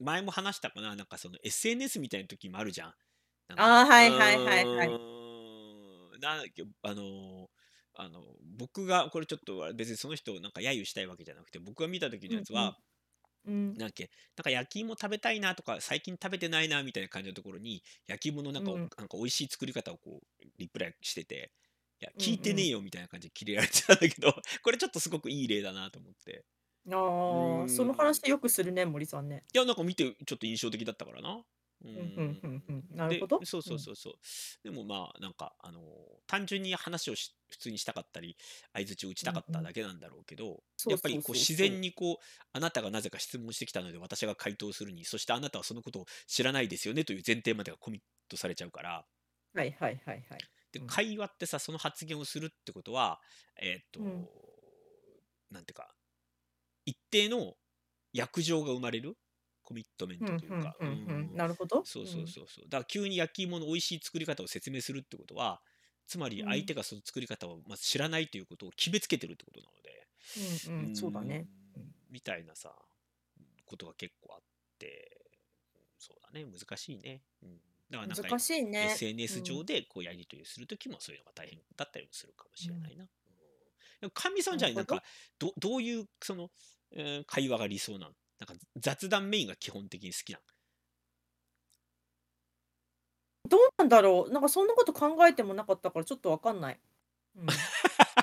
[0.00, 2.94] 前も話したかな、なんかその SNS みたいな時もあるじゃん。
[3.48, 4.98] なんか、ああ、うはいはいはいはい。
[6.20, 7.50] なんだっけ、あの、
[7.94, 8.22] あの、
[8.58, 12.42] 僕がこれちょっと別にその人をなんか揶揄したいわけじゃなくて、僕が見た時のうんうん。
[12.42, 12.78] やつは、
[13.46, 13.78] うん。
[13.78, 13.90] なん
[14.36, 18.90] なんか焼き芋食べたいなとか、最近食べてないなみたいな感じのところに、焼き芋のなんか、うん。
[18.98, 21.52] なんか美味しい作り方をこう、リプライしてて、
[22.00, 22.66] いや、うん聞いてねうん。
[22.66, 26.44] えよみたいな感じでキレられてたんだけど、これちょっとすごくいい例だなと思って。
[27.28, 28.18] うああ、そのーん。
[28.18, 29.44] 話よくするね、森さんね。
[29.54, 31.42] いや、なんか見てちょっと印象的だったからな。
[31.84, 32.88] ううん、ふんんふん。
[32.96, 33.44] なるほど。
[33.44, 33.72] そううん。
[33.72, 34.14] そうそうそう。
[34.64, 35.80] でもまあ、なんか、あの、
[36.26, 38.36] 単純に話をし普通にしたかったり、
[38.72, 39.62] 相槌を打ちたかった。
[39.62, 41.80] だけなんだろうけど、そうやっぱりこうそうそうそ自然う。
[41.80, 42.16] にこう、
[42.52, 49.06] あなたがなぜか質問してきたので私が回答するに、そしてあなたはそのことを知らないですよねという前提までがコミットされちゃうから。
[49.54, 50.48] はいはいはいはい。
[50.72, 50.86] で、うん。
[50.86, 53.20] 会話ってさ、その発言をするってことは、
[53.60, 54.28] えっうん。
[54.30, 54.62] と、
[55.50, 55.94] なんていうか、
[56.90, 57.54] 一定の
[58.12, 59.16] 約定が生まれる？
[59.62, 60.76] コミットメントというか、
[61.34, 61.80] なるほど。
[61.84, 62.14] そううん。
[62.14, 62.64] そうそうそう。
[62.68, 65.60] だから急に焼き芋の美味しい作り方を説明するってことは、
[66.06, 66.48] つまりうん。
[66.48, 71.48] 相手がその作り方をまず知らないということを決めつけてるってことなので、ううんうん、そうだね。
[72.10, 72.74] みたいなさ、
[73.66, 74.40] ことが結構あっ
[74.78, 75.20] て、
[75.98, 77.22] そうだね、難しいね。
[77.42, 77.60] うん。
[77.90, 79.02] だからなんか難しいね。
[79.28, 79.64] う SNS 上ん。
[79.64, 82.66] でこうやり取りするときもそういうのが大変だったりもするかもうん。
[82.66, 83.08] しれないな。
[84.02, 84.10] うん。
[84.12, 84.58] 神さん。
[84.58, 85.02] じゃあなんか、
[85.38, 86.50] どどういうその、えー
[87.26, 90.44] 会話が理想なのなんか雑談メインが基本的に好きなの
[93.48, 94.32] どうなんだろう。
[94.32, 96.80] なんかそんなこと考えてもなかったからちょっとわかんない。
[97.36, 97.68] うん。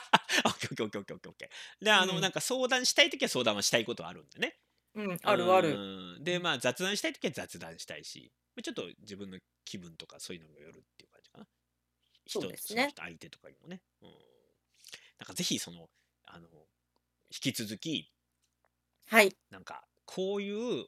[0.45, 1.85] オッケーオッケーオッケーオッケー。
[1.85, 2.31] で、あの、なんうん。
[2.31, 4.59] か相談したいときは相談はしたいことはあるんだね。
[4.95, 5.83] うん、うあるある。
[6.23, 6.43] で、うん。
[6.43, 11.47] まあ雑談したいときは雑談したいし、まちょっと自分の気分とかそういうのにもよるっていう感じかな。
[12.27, 12.95] そう人、ですね。
[12.95, 13.81] 人、相手とかにもね。
[14.01, 14.09] うん。
[15.19, 15.89] なんかぜひその、
[16.25, 16.49] あの、
[17.31, 18.13] 引き続き、
[19.07, 19.37] はい。
[19.49, 20.87] なんか、こういう、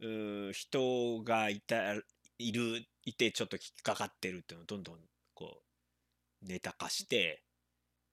[0.00, 1.94] うー人がいた、
[2.38, 5.00] いる、いてちょっと引っかかってるっていうのをどんどん
[5.34, 5.62] こ
[6.42, 7.44] う、ネタ化して、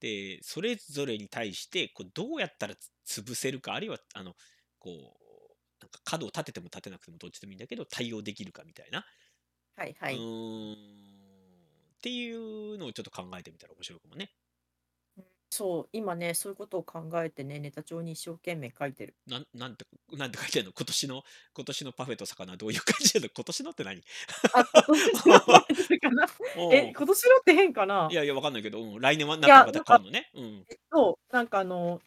[0.01, 4.35] で、それぞれに対して、こうどうやったらつ潰せるか、あるいは、あの、
[4.79, 9.05] こう、なんか角を立てても立てなくてもどっちでもいいんだけど、対応できるかみたいな。
[9.75, 10.25] はいはうい。
[10.25, 10.75] ーん。
[10.75, 14.31] っていうのをちょっと考えてみたら面白いかもね。
[15.51, 19.15] うん、そう、今ね、そういうことを考えてね、ネタ帳に一生懸命書いてる。
[19.27, 20.73] なんなんて、なんて書いてあるの？
[20.73, 21.23] 今年の、
[21.53, 23.29] 今年のパフェと魚はどういう感じなの？
[23.35, 24.01] 今年のって何？
[24.53, 26.27] あ、今年のパフェと魚。
[26.73, 26.93] え。
[26.95, 28.07] 今年のって変かな？
[28.11, 30.29] いやいや、わかんないけど、うん、来年はいなったらや、またなんか、変わるのね？
[30.35, 30.65] うん。
[30.69, 32.01] えっと、なんかあの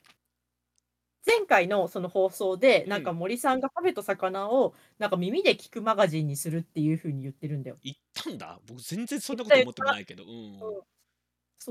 [1.24, 3.18] 前回のその放送で、なんかうん。
[3.18, 7.76] 森さんがカフェと魚を、なんか耳で聞くマガジンにするっていう風に言ってるんだよ。
[7.82, 8.58] 言ったんだ。
[8.66, 9.88] 僕全然そん言っなこと思っても。
[9.92, 10.24] ないけど。
[10.24, 10.82] うん。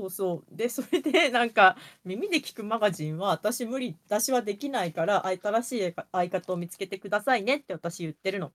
[0.00, 0.04] ん。
[0.04, 0.56] そうそう。
[0.56, 8.52] で、それで なんか耳で聞くマガジンは私無理私はできないから、新しいか相方を見つけてくださいねって私言ってるの。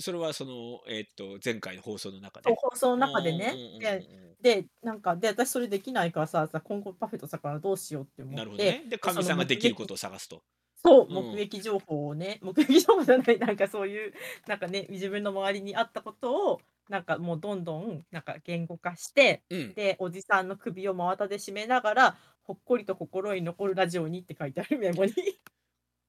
[0.00, 2.56] それはその、えっと、前回の放送の中そう、で？
[2.56, 3.62] 放送のああ、うんうん中でね。
[3.78, 4.36] でうんうん。
[4.40, 8.82] で、なんか、で、私それできないからさ、さ、今後パフェと魚どうしようって思って、なるほどね。
[8.84, 10.42] で、で、かさんができるこ撃とを探すと。
[10.76, 11.36] そう、目うん。
[11.36, 14.14] 撃情報をね、目撃情報じゃない、なんかそういう、
[14.46, 19.74] なんかね、自分の周りにあったことを、なんかもうどんどん、なんか言語化して、うん。
[19.74, 25.12] で、おじさんの首を真綿で締めながら、ほっこりと心に残るラジオにって書いてある、メモに。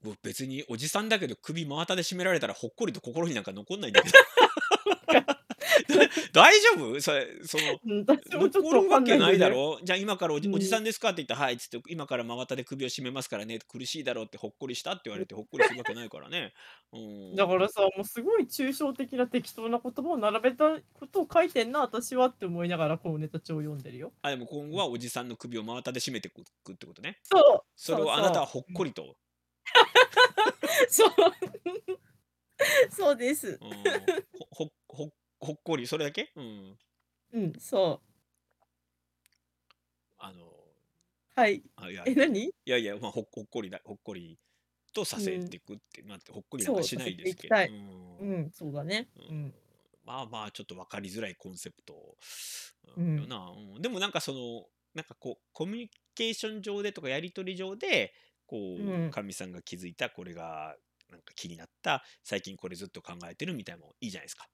[0.04, 4.18] もう別におじさんだけど、首真綿で締められたらほっこりと心になんか残んないんだけど。
[6.34, 7.02] 大丈夫？
[7.02, 9.80] それ、その、残るわけないだろ？
[9.84, 10.70] じゃあ今からおじおじうん。
[10.70, 11.10] さんですか？
[11.10, 15.22] って言ったら、はいっつって、今から真綿で首を絞めますからね、苦しいだろうってほっこりしたって言わうん。
[15.22, 16.54] れてほっこりするわけないからね。
[16.94, 17.36] うーん。
[17.36, 24.14] だからさ、もうすごい抽象的な適当な言葉を並べたことを書いてんな、私はって思いながら、このネタ帳を読んでるよ。
[24.22, 24.80] あ、でも今後うん。
[24.80, 27.20] はおじさんの首を真綿で締めてくくってことね。
[27.24, 28.64] そう、それをあなたはほっ。
[28.74, 29.16] こりと？
[30.90, 31.12] そう。
[32.92, 33.58] そうです。
[34.52, 35.10] ほほほ
[35.42, 36.32] ほっこり、それだけ？
[36.36, 36.78] うん。
[37.34, 38.12] うん、そう。
[40.20, 40.46] あの
[41.36, 41.64] はい。
[41.78, 42.42] あ、いやえ、いやいや。
[42.46, 42.54] 何？
[42.66, 44.40] いやいや、ま、ほほっこりだほっこり
[44.94, 45.22] とさうん。
[45.22, 47.72] せてくって、ま、ほっこりなんかしないですけど、う
[48.26, 48.28] ん。
[48.28, 49.10] うん、そうだね。
[49.18, 49.22] う。
[49.34, 49.56] うん。
[50.06, 52.18] まあまあ、ちょっと分かりづらいコンセプト、
[52.98, 53.04] うん。
[53.04, 53.38] うん、よな。
[53.52, 53.82] うん。
[53.82, 58.14] でもなんかその、なんかこう、コミュニケーション上でとかやり取り上で、
[58.48, 59.16] こう、うん。
[59.16, 60.76] かみさんが気づいたこれが
[61.10, 64.48] なんか気になった、最近これずっと考えてるみたいのもいいじゃないすか。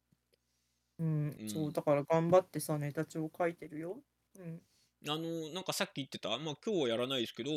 [0.99, 1.73] うん、そう、うん。
[1.73, 4.01] だから頑張ってさ、ネタ帳書いてるよ。
[4.35, 4.61] うん。
[5.05, 7.51] あの、なんかさっき言ってた、ま、今日はやらないですけど、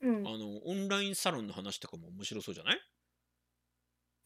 [0.00, 0.30] うん。
[0.30, 2.80] あの、オンラインサロンの話とかも面白そうじゃない？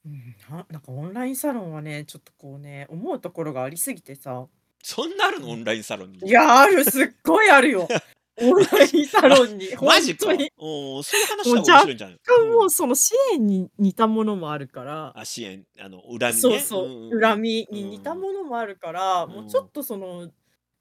[0.05, 4.49] うん、ななんかオンラインサロンはね、ちょっとこうね、思うところがありすぎてさ。
[4.83, 5.51] そんなあるの？
[5.51, 5.57] オうん。
[5.57, 6.27] ンラインサロンに。
[6.27, 7.89] いや、ある、すっごいあるよ。
[8.37, 10.35] オンラインサまロンに、ほ マジか。
[10.35, 10.51] に。
[10.57, 12.21] おお、そういう話した方が面もう若白いんじゃない？
[12.25, 12.71] 干もううん。
[12.71, 16.21] その支援に似たものもあるからあ、支援、あの、恨みね。
[16.21, 17.79] うんそうそう、恨うんみうん。
[17.79, 18.15] うに似た。
[18.15, 19.71] ものもあるから、うもうちょっん。
[19.73, 20.33] とその、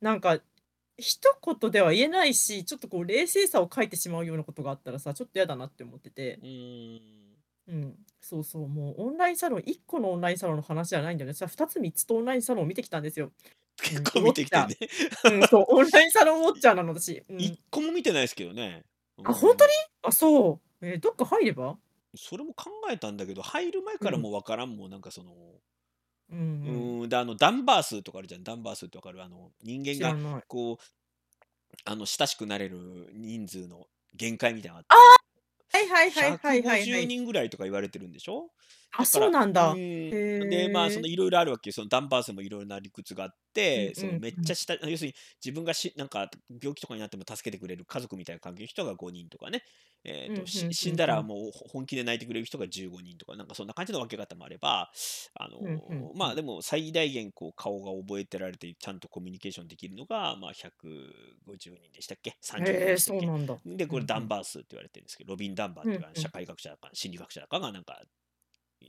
[0.02, 0.40] なんか、
[0.98, 1.20] 一
[1.62, 6.42] 言では言えないし、ちょっとこう冷静さを欠いてしまうようなことがあったらさ、ちょっと嫌だなって思ってて。
[6.42, 7.34] うーん。
[7.68, 11.34] うん、そうそう、もうオンラインサロン、1個のオンラインサロンの話じゃないんだよね。
[11.34, 13.32] それは2つ3つとオンラインサロンを見てきたんですよ。
[13.92, 14.22] うん、結構。
[14.24, 14.78] 見てきてんね。
[15.24, 17.24] うん、そう、 オンラインサロンウォッいチャーなの、私。
[17.30, 17.58] ういっん。
[17.72, 18.86] こも見てないすけどね。
[19.18, 19.72] うあ、ほんとに？
[20.02, 20.86] あ、そう。
[20.86, 21.78] え、どっか入れば？
[22.16, 24.08] それも考えたんだけど、入る前うん。
[24.08, 25.34] からもう分からんもん、なんかその
[26.32, 26.94] うんうん。
[27.02, 28.44] うーん、で、あの、ダンバー数とかあるじゃん。
[28.44, 29.22] ダンバー数って分かる？
[29.24, 30.44] あの、人間が知らない。
[30.48, 30.78] こう、
[31.86, 35.18] あの、親しくなれる人数の限界みたいなのあっあて、
[35.74, 35.78] あ！
[35.78, 36.64] はいはいはいはいはいはい。
[36.64, 38.52] ごじゅうにんぐらいとか言われてるんでしょ？
[38.96, 39.82] あ、そうだからうなんだ。
[40.46, 41.08] ん、で、まあ、そのえ。
[41.08, 41.74] 色々あるわけよ。
[41.74, 43.32] そのダンバー数も色々な理屈があっ
[43.76, 44.14] うんて、その。
[44.14, 46.30] めっちゃした要するに自分がしなんか
[46.62, 49.64] 病気とかになっても助けてくれる家族みたいな関係の人が5人とかね。
[50.04, 51.22] えうん、っと、しふんふ死んだら。
[51.24, 54.92] もうほ本気で泣いてくれる人が15人とか、なんかそんな感じの分け方もあれば、
[55.36, 56.36] あの、ふんまあ、ん。
[56.36, 63.18] でも最大限こう顔が覚えてられて、ちゃんとコミュニケーションできるのが、まあ、150人でしたっけ？30人へえ、でしたっけ？
[63.18, 63.64] そうなんだ。
[63.66, 64.06] で、これ。
[64.06, 66.08] ダンバー数って言われてるんですけど、ロビン・ダンバーっていう。
[66.16, 68.02] 社会学者だか心理学者だかがなんか。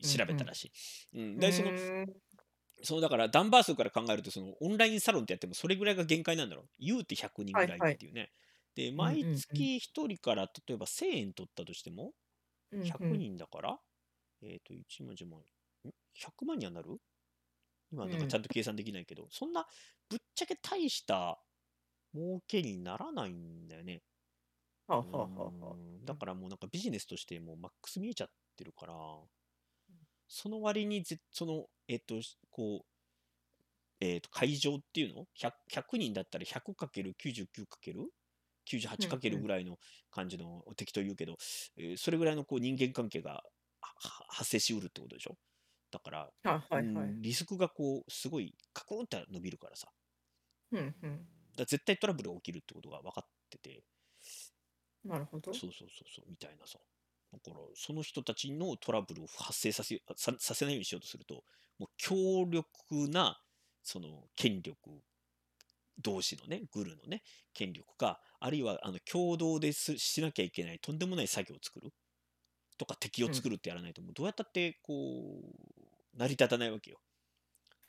[0.03, 0.73] 調べたらし
[1.15, 1.19] い。
[1.21, 2.35] うん、そのーん。
[2.83, 6.69] そのだからダンバー数から考えると、そのオンラインサロンってやってもそれぐらいが限界なんだろう。
[6.79, 7.99] 言うて100人ぐらいっはいはい。
[7.99, 8.33] ていうね。
[8.75, 9.69] で、うん毎うんうん。
[9.69, 12.13] 月1人から例えば1000円取ったとしても、
[12.81, 13.25] 100うんふん。
[13.29, 13.79] 人だから、
[14.43, 15.45] えっと、1万、10万、ん
[16.15, 16.99] ？100万にはなる？
[17.93, 18.37] 今なんかちうん。
[18.37, 19.67] ゃんと計算できないけど、そんな
[20.11, 21.43] ぶっちゃけ大した
[22.15, 24.03] 儲けにならないんだよね。
[24.87, 25.95] はあはうーあはあ。
[26.05, 29.29] だからもうなんかビジネスとしてもうマックス見えちゃってるからうん。
[30.37, 32.17] その割にぜその、えっと、
[32.51, 32.85] こう
[34.01, 35.27] えっと、会場っていうの？
[35.35, 38.01] ひゃ100人だったら 100×99 かける
[38.65, 39.39] 98かけふんふん。
[39.39, 39.79] るぐらいの
[40.11, 41.37] 感じの、適当言うけど、
[41.77, 43.43] え、それぐらいのこう人間関係が、
[44.29, 45.37] 発生しうるってことでしょ？
[45.91, 47.19] だから、は、はいはい。
[47.23, 49.89] リスクがこうすごいカクンって伸びるからさ。
[50.71, 51.27] ふんふん。
[51.57, 53.85] だ、絶対トラブルが起きるってことが分かってて。
[55.05, 55.61] なるほど。
[55.61, 56.67] そうそうそうそう、みたいな
[57.41, 61.45] から、その人たちのトラブルを発生させささせないようにしようとすると、
[61.79, 63.41] もう強力な
[63.83, 65.03] その権力
[65.99, 67.23] 同士のね、グルのね、
[67.53, 71.93] 権力か、あるいはあの共同ですしなきゃいけないとんでもない作業を作る
[72.79, 73.33] とか敵をうん。
[73.33, 76.99] 作るってやらないと、もうどうやったってこう、成り立たないわけよ。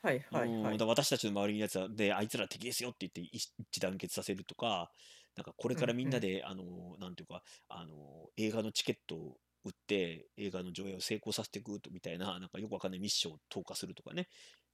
[0.02, 0.78] はいはいはい。
[0.78, 4.90] だ私たちの周りのやつは、で、あいつら敵ですよって言って、一致団結させるとか、
[5.36, 14.28] なんかこれからみんなで、あの、なんていうか、あの、映画のチケットを売って、映画の上映を成功させていくとみたいな、なんかよくわかんないミッションを投下するとかね。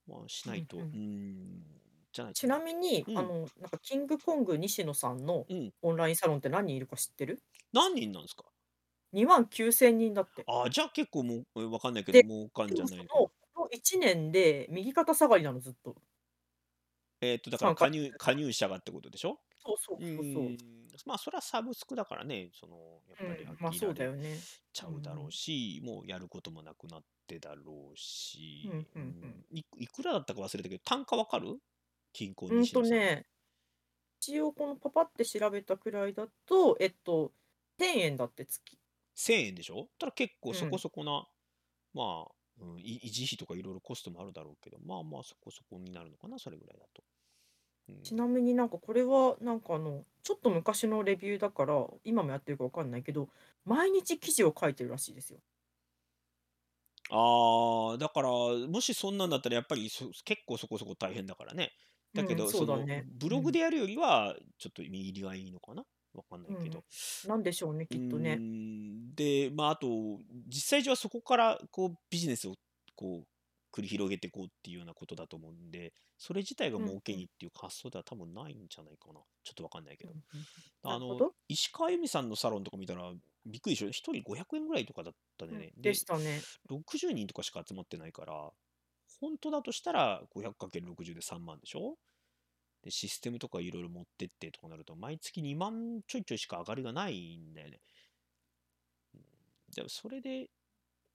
[0.06, 1.80] まあ、しないと、ううん
[2.16, 3.14] なちなみに、うん。
[3.14, 5.72] あの、なんかキングコング西野さんのうん。
[5.82, 7.42] オンラインサロンって何人いるか知ってる？
[7.72, 8.44] 何人なんすか
[9.12, 10.46] ？29000人だって。
[10.46, 13.26] ああ、じゃあ結構もう、え、わかんないけど、で、儲かんじゃないかな。
[13.52, 15.96] この1年で右肩下がりなの、ずっと。
[17.20, 19.40] えっと、だから参加加入加入者がってことでしょ？
[19.64, 20.54] そうそううそうそう。
[20.54, 24.46] ーん、まあ、それはサブスクだからね、その、やっぱり飽うん、ま、そうだよね。
[24.72, 25.32] ちゃうだろううん。
[25.32, 29.44] し、もうやることもなくなってだろうし、ふんふうんふん。
[29.52, 31.58] ん、いいくらだったか忘れたけど、単価分かる？
[32.12, 33.12] キンコンうん西野さんの。
[33.14, 33.28] とね、
[34.20, 37.34] 一応このパパって調べたくらいだと、えっと、
[37.78, 38.78] 1000円だって、月。
[39.14, 39.88] 1000円でしょ？
[39.98, 40.78] たら結構そこうん。
[40.78, 41.26] そこな、
[41.94, 47.04] まあ、うん、い維持費とか色々コストもあるだろうけど、まあまあ、そこそこになるのかな、それぐらいだと。
[47.92, 48.02] うん。
[48.02, 53.28] ちなみになんかこれは、なんかあの、ちょっと昔のレビューだから、今もやってるかわかんないけど、
[53.64, 55.40] 毎日記事を書いてるらしいですよ。
[57.10, 58.28] ああ、だから、
[58.68, 61.72] もしそんなんだったらやっぱり、そ結構そこそこ大変だからね。
[62.14, 63.08] だけうん、ど、そうだね。
[63.18, 63.52] ブログうん。
[63.52, 65.84] でやるよりは、ちょっと実入りはいいのかな？
[66.14, 66.84] わかんないけど。
[67.24, 67.28] うん。
[67.28, 68.44] なんでしょうね、きっとね。
[69.10, 69.88] ん、で、まあ、あと、
[70.48, 72.54] 実際上はそこからこうビジネスを
[72.96, 73.28] こう
[73.72, 76.78] 繰り広げてこうっていうようなことだと思うんで、それ自体が。
[76.78, 79.20] 儲けにっていう発想では多分ないんじゃないかな。
[79.42, 80.12] ちょっとわかんないけど。
[80.12, 80.22] うん
[80.84, 81.32] あの。
[81.48, 83.12] 石川由美さんのサロンとか見たら、
[83.44, 83.88] びっくりでしょ。
[83.88, 85.72] 1人500円ぐらいとかだったでうん、ね。
[85.76, 86.40] でで、したね。
[86.70, 88.50] 60人とかしか集まってないから、
[89.20, 91.96] ほんとだとしたら 500×60 で3万でしょ？
[92.82, 97.80] で、システムとか色々持ってってとかなると、毎月2万ちょいちょいしか上がりがないんだよね。
[99.14, 99.20] うん、
[99.74, 100.50] でもそれで、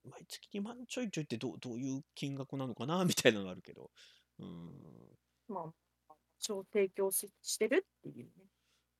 [0.09, 3.91] 毎月2万ちょいちょいってどうどういう金額なのかなみたいなのがあるけど。
[4.39, 4.71] うーん。
[5.47, 5.61] ま
[6.09, 8.47] あ、一応提供ししてるっていうね。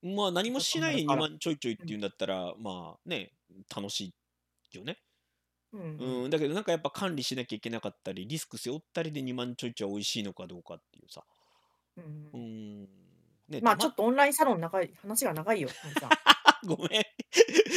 [0.02, 1.30] まあ、何もしないでにになるから。
[1.30, 1.92] まんちょいちょいってうん。
[1.92, 3.32] いうんだったら、まあ、ね、
[3.76, 4.14] 楽し
[4.72, 4.98] いよね。
[5.74, 6.24] うんうん。
[6.24, 11.24] うん、だけどなんかやっぱ管理しなきゃいけなかったり、リスク背負ったりで2万ちょいちょいは美味しいのかどうかっていうさ。
[11.98, 12.84] うんうん。
[12.84, 12.88] ん。
[13.50, 15.70] ね、まあ、ちょっとオンラインサロン長い話が長いよ。
[16.66, 17.04] ごめん。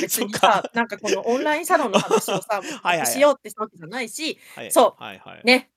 [0.01, 2.61] 別にさ、なんかこのオンラインサロンの話をさ、
[3.07, 5.41] しようってしたわけじゃないし、はい、そはいはい。
[5.43, 5.71] う、ね。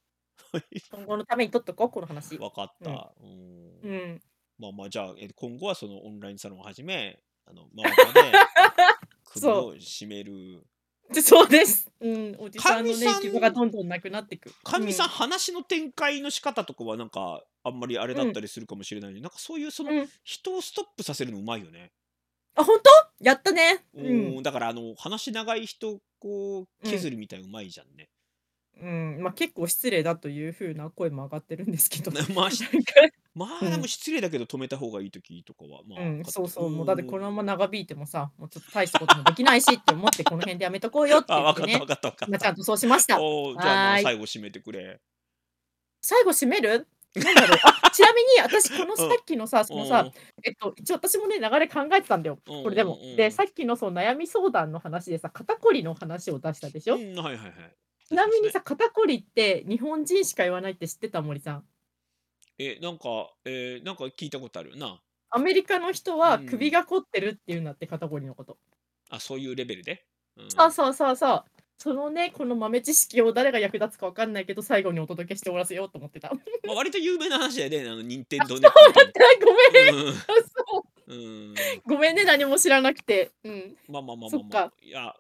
[0.52, 0.64] はい。
[0.92, 2.38] 今後のために取っとこう、この話。
[2.38, 2.86] わかっうん。
[2.86, 3.14] た。
[3.20, 3.80] うーん。
[3.84, 4.22] うん。
[4.60, 8.32] まあまあ、じゃあ、え、今後はそのオンラインサロンを始め、あの、ままかで
[9.26, 9.76] 首そう。
[9.76, 10.64] を絞める
[11.12, 11.92] で、そうです。
[12.00, 14.54] うん、おじかさんのね、みさん行き場がどんどんなくなってく。
[14.64, 15.12] かみさん、うん。
[15.12, 18.30] 話の展開の仕方とかはなんか、あんまりあれだうん。
[18.30, 20.10] ったりするかもしれないなんかそういうその、うん。
[20.24, 21.92] 人をストップさせるの上手いよね。
[22.56, 22.90] あ、ほんと？
[23.22, 23.84] やったね。
[23.96, 24.44] ううん。
[24.44, 26.92] だからあの、話長い人、こう、うん。
[26.92, 28.10] 削るみたい上手いじゃんね。
[28.82, 32.94] うん、ま、結構失礼だという風な声も上がってるんですけど、 な、ま、しなんか
[33.36, 33.88] まあ、でもうん。
[33.88, 37.44] 失礼だけど止めた方がいい時とかは、まあ、うん、そうそう、もうだってこのまま。
[37.44, 42.28] 長引いてもさ、もうちょっと大したこともできないしって思って、この辺でやめとこうよってあ、言ってね、 分かった分かった分かった。
[42.28, 43.22] 今ちゃんとそうしました。
[43.22, 44.00] おお、じゃあ。
[44.02, 45.00] 最後締めてくれ。
[46.02, 46.88] 最後締める？
[47.16, 47.60] なんだろう。
[47.64, 49.22] あ、ちなみに私このさうん。
[49.22, 50.16] っきのさ、そのさ、うん。
[50.44, 53.02] えっと、一応私もね、流れ考えてたんだよ、これでも。
[53.12, 53.44] で、うん。
[53.44, 57.04] さっきのその悩み相談の話でさ、肩こりの話を出したでしょ？
[57.14, 57.78] うん、はいはいはい。
[58.10, 58.16] ち。
[58.16, 61.22] なみにさ、肩こりって日本人しか言わないって知ってた？
[61.22, 61.68] 森さん？
[62.60, 65.02] え、なんか、ええ、なんか聞いたことあるな。
[65.32, 66.72] アメリカの人うは首ん。
[66.72, 68.58] が凝ってるって言うんだって、肩こりのこと。
[69.10, 70.08] あ、そういうレベルで？
[70.38, 70.72] うそうん。
[70.72, 71.46] そうそうそう。
[71.84, 76.32] そのね、この豆知識を誰が役立つか分かんないけど、最後にお届けして終わらせようと思ってた。
[76.66, 79.04] ま、割と有名な話だよね、あの、ニンテあ、ンドーネットみたいな。
[79.04, 80.06] そうだった、ごめん。
[80.08, 80.18] うん。
[80.18, 80.24] あ、
[80.56, 81.14] そう。
[81.14, 81.54] ん。
[81.86, 83.32] ごめんね、何も知らなくて。
[83.44, 83.76] うん。
[83.90, 84.72] ままままま、そっか。
[84.82, 85.14] いや、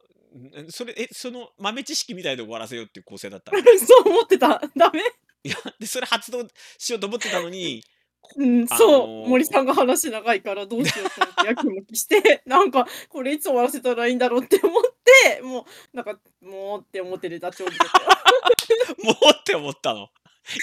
[0.64, 3.57] ん、それ、え、その豆知識みたいで終わらせようっていう構成だったの？
[3.80, 4.61] そう思ってた。
[4.78, 5.01] ダメ？
[5.43, 6.47] いや、で、それ発動
[6.78, 7.89] しようと思ってたのに、こ
[8.36, 9.30] うん、あそう。
[9.30, 17.69] 森のさんが話長いからどうしようと思ってやきもきして、 なんかこれいつ終わらせたらいいんだろうって思って、もうなんか、もうって思ってるダチョウ。
[19.05, 20.09] もうって思ったの？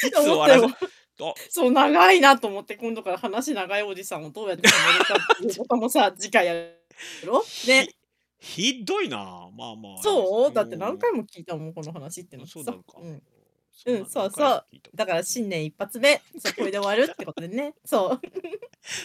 [0.06, 0.74] いつ終わらせ
[1.50, 6.54] そう、長いなと思って、今度から話長いおじさんをどうやって止めるかっていうこともさ、次回や
[7.26, 7.44] ろ？
[7.66, 7.88] ね。
[8.38, 9.50] ひひどいな。
[9.54, 10.02] まあまあ。
[10.02, 10.50] そう？
[10.50, 10.98] うだって何。
[10.98, 12.54] 回も聞いたもん、この話ってあ、なってさ。
[12.54, 12.98] そうなのか。
[13.00, 13.22] うん。
[13.86, 14.32] うん、そんな何そうそう。
[14.40, 17.74] 回も聞いただから新年一発目、そう、 これで終わるってことでね。
[17.84, 18.20] そう。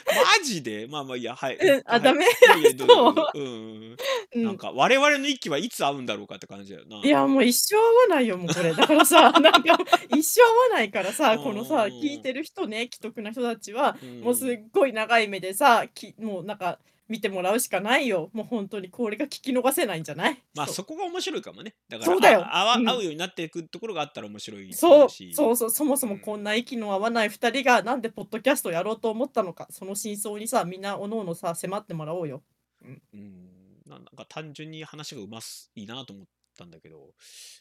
[0.07, 0.87] マジで？
[0.87, 1.57] まあまあ、いいや、はい。
[1.57, 2.01] うん、あ、はい。
[2.01, 2.25] ダメ？
[2.25, 3.15] いやいや、どうぞそう。
[3.15, 3.31] どうぞ。
[3.35, 3.55] うんうんう
[3.91, 3.97] ん。
[4.35, 4.43] うん。
[4.43, 6.97] なんか我々の息はいつ合うんだろうかって感じだよな。
[7.03, 8.73] いや、もう一生合わないよ、もうこれ。
[8.73, 9.77] だからさ、 なんか
[10.15, 11.85] 一生合わないからさ、このさ。
[11.85, 14.49] 聞いてる人ね、既得な人たちは、うもうす。
[14.51, 18.29] っごい長い目でさ、きもうなんか、見てもらうしかないよ。
[18.33, 20.43] もうほんとにこれが聞き逃せないんじゃない？
[20.55, 20.75] ま、そう。
[20.75, 21.75] そこが面白いかもね。
[21.89, 22.41] だから、そうだよ。
[22.41, 22.85] ああうん。
[22.87, 25.09] わ合うようになっていくところがあったら面白いそう。
[25.09, 26.43] そうそう、そもそもこんうん。
[26.43, 32.43] な息の合わない2人がなんでポッドキャストをやろうと思ったのか、その真相にさ、みんな各々さ、迫ってもらおうよ。
[32.83, 33.01] うん。
[33.13, 36.25] うん、なんか単純に話がうますいいなと思っ
[36.57, 37.13] たんだけど、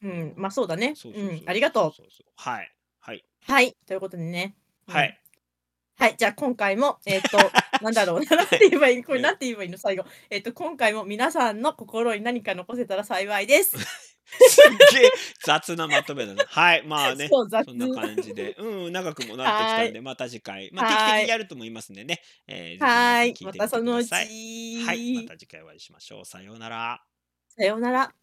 [0.03, 0.95] うん、うん、ま、そうだね。
[0.95, 2.03] そううん、ありがとう。
[2.37, 3.25] はい、はい。
[3.43, 4.57] はい、ということでね。
[4.89, 4.95] うん。
[5.99, 6.11] はい。
[6.11, 7.39] はい、じゃあ今回も、 えっと、
[7.81, 8.59] なんだろう、なんはい。
[8.59, 9.23] て言えばいい、これはい。
[9.23, 10.05] なんて言えばいいの、最後。
[10.31, 13.77] えっと、今回も皆さんの心に何か残せたら幸いです。
[14.27, 15.11] すっげえ
[15.45, 16.45] 雑なまとめだな。
[16.47, 20.01] はい、まあね、そんな感じで、うん、長くもなってきたんで、はい。
[20.03, 21.23] また次回、ま、定期的はい。
[21.25, 24.83] にやると思いますんでね、ええ、ぜひ皆はい、またそのうください。
[24.83, 25.27] はい、まち。
[25.27, 26.25] た次回お会いしましょう。
[26.25, 27.05] さようなら。
[27.49, 28.15] さようなら。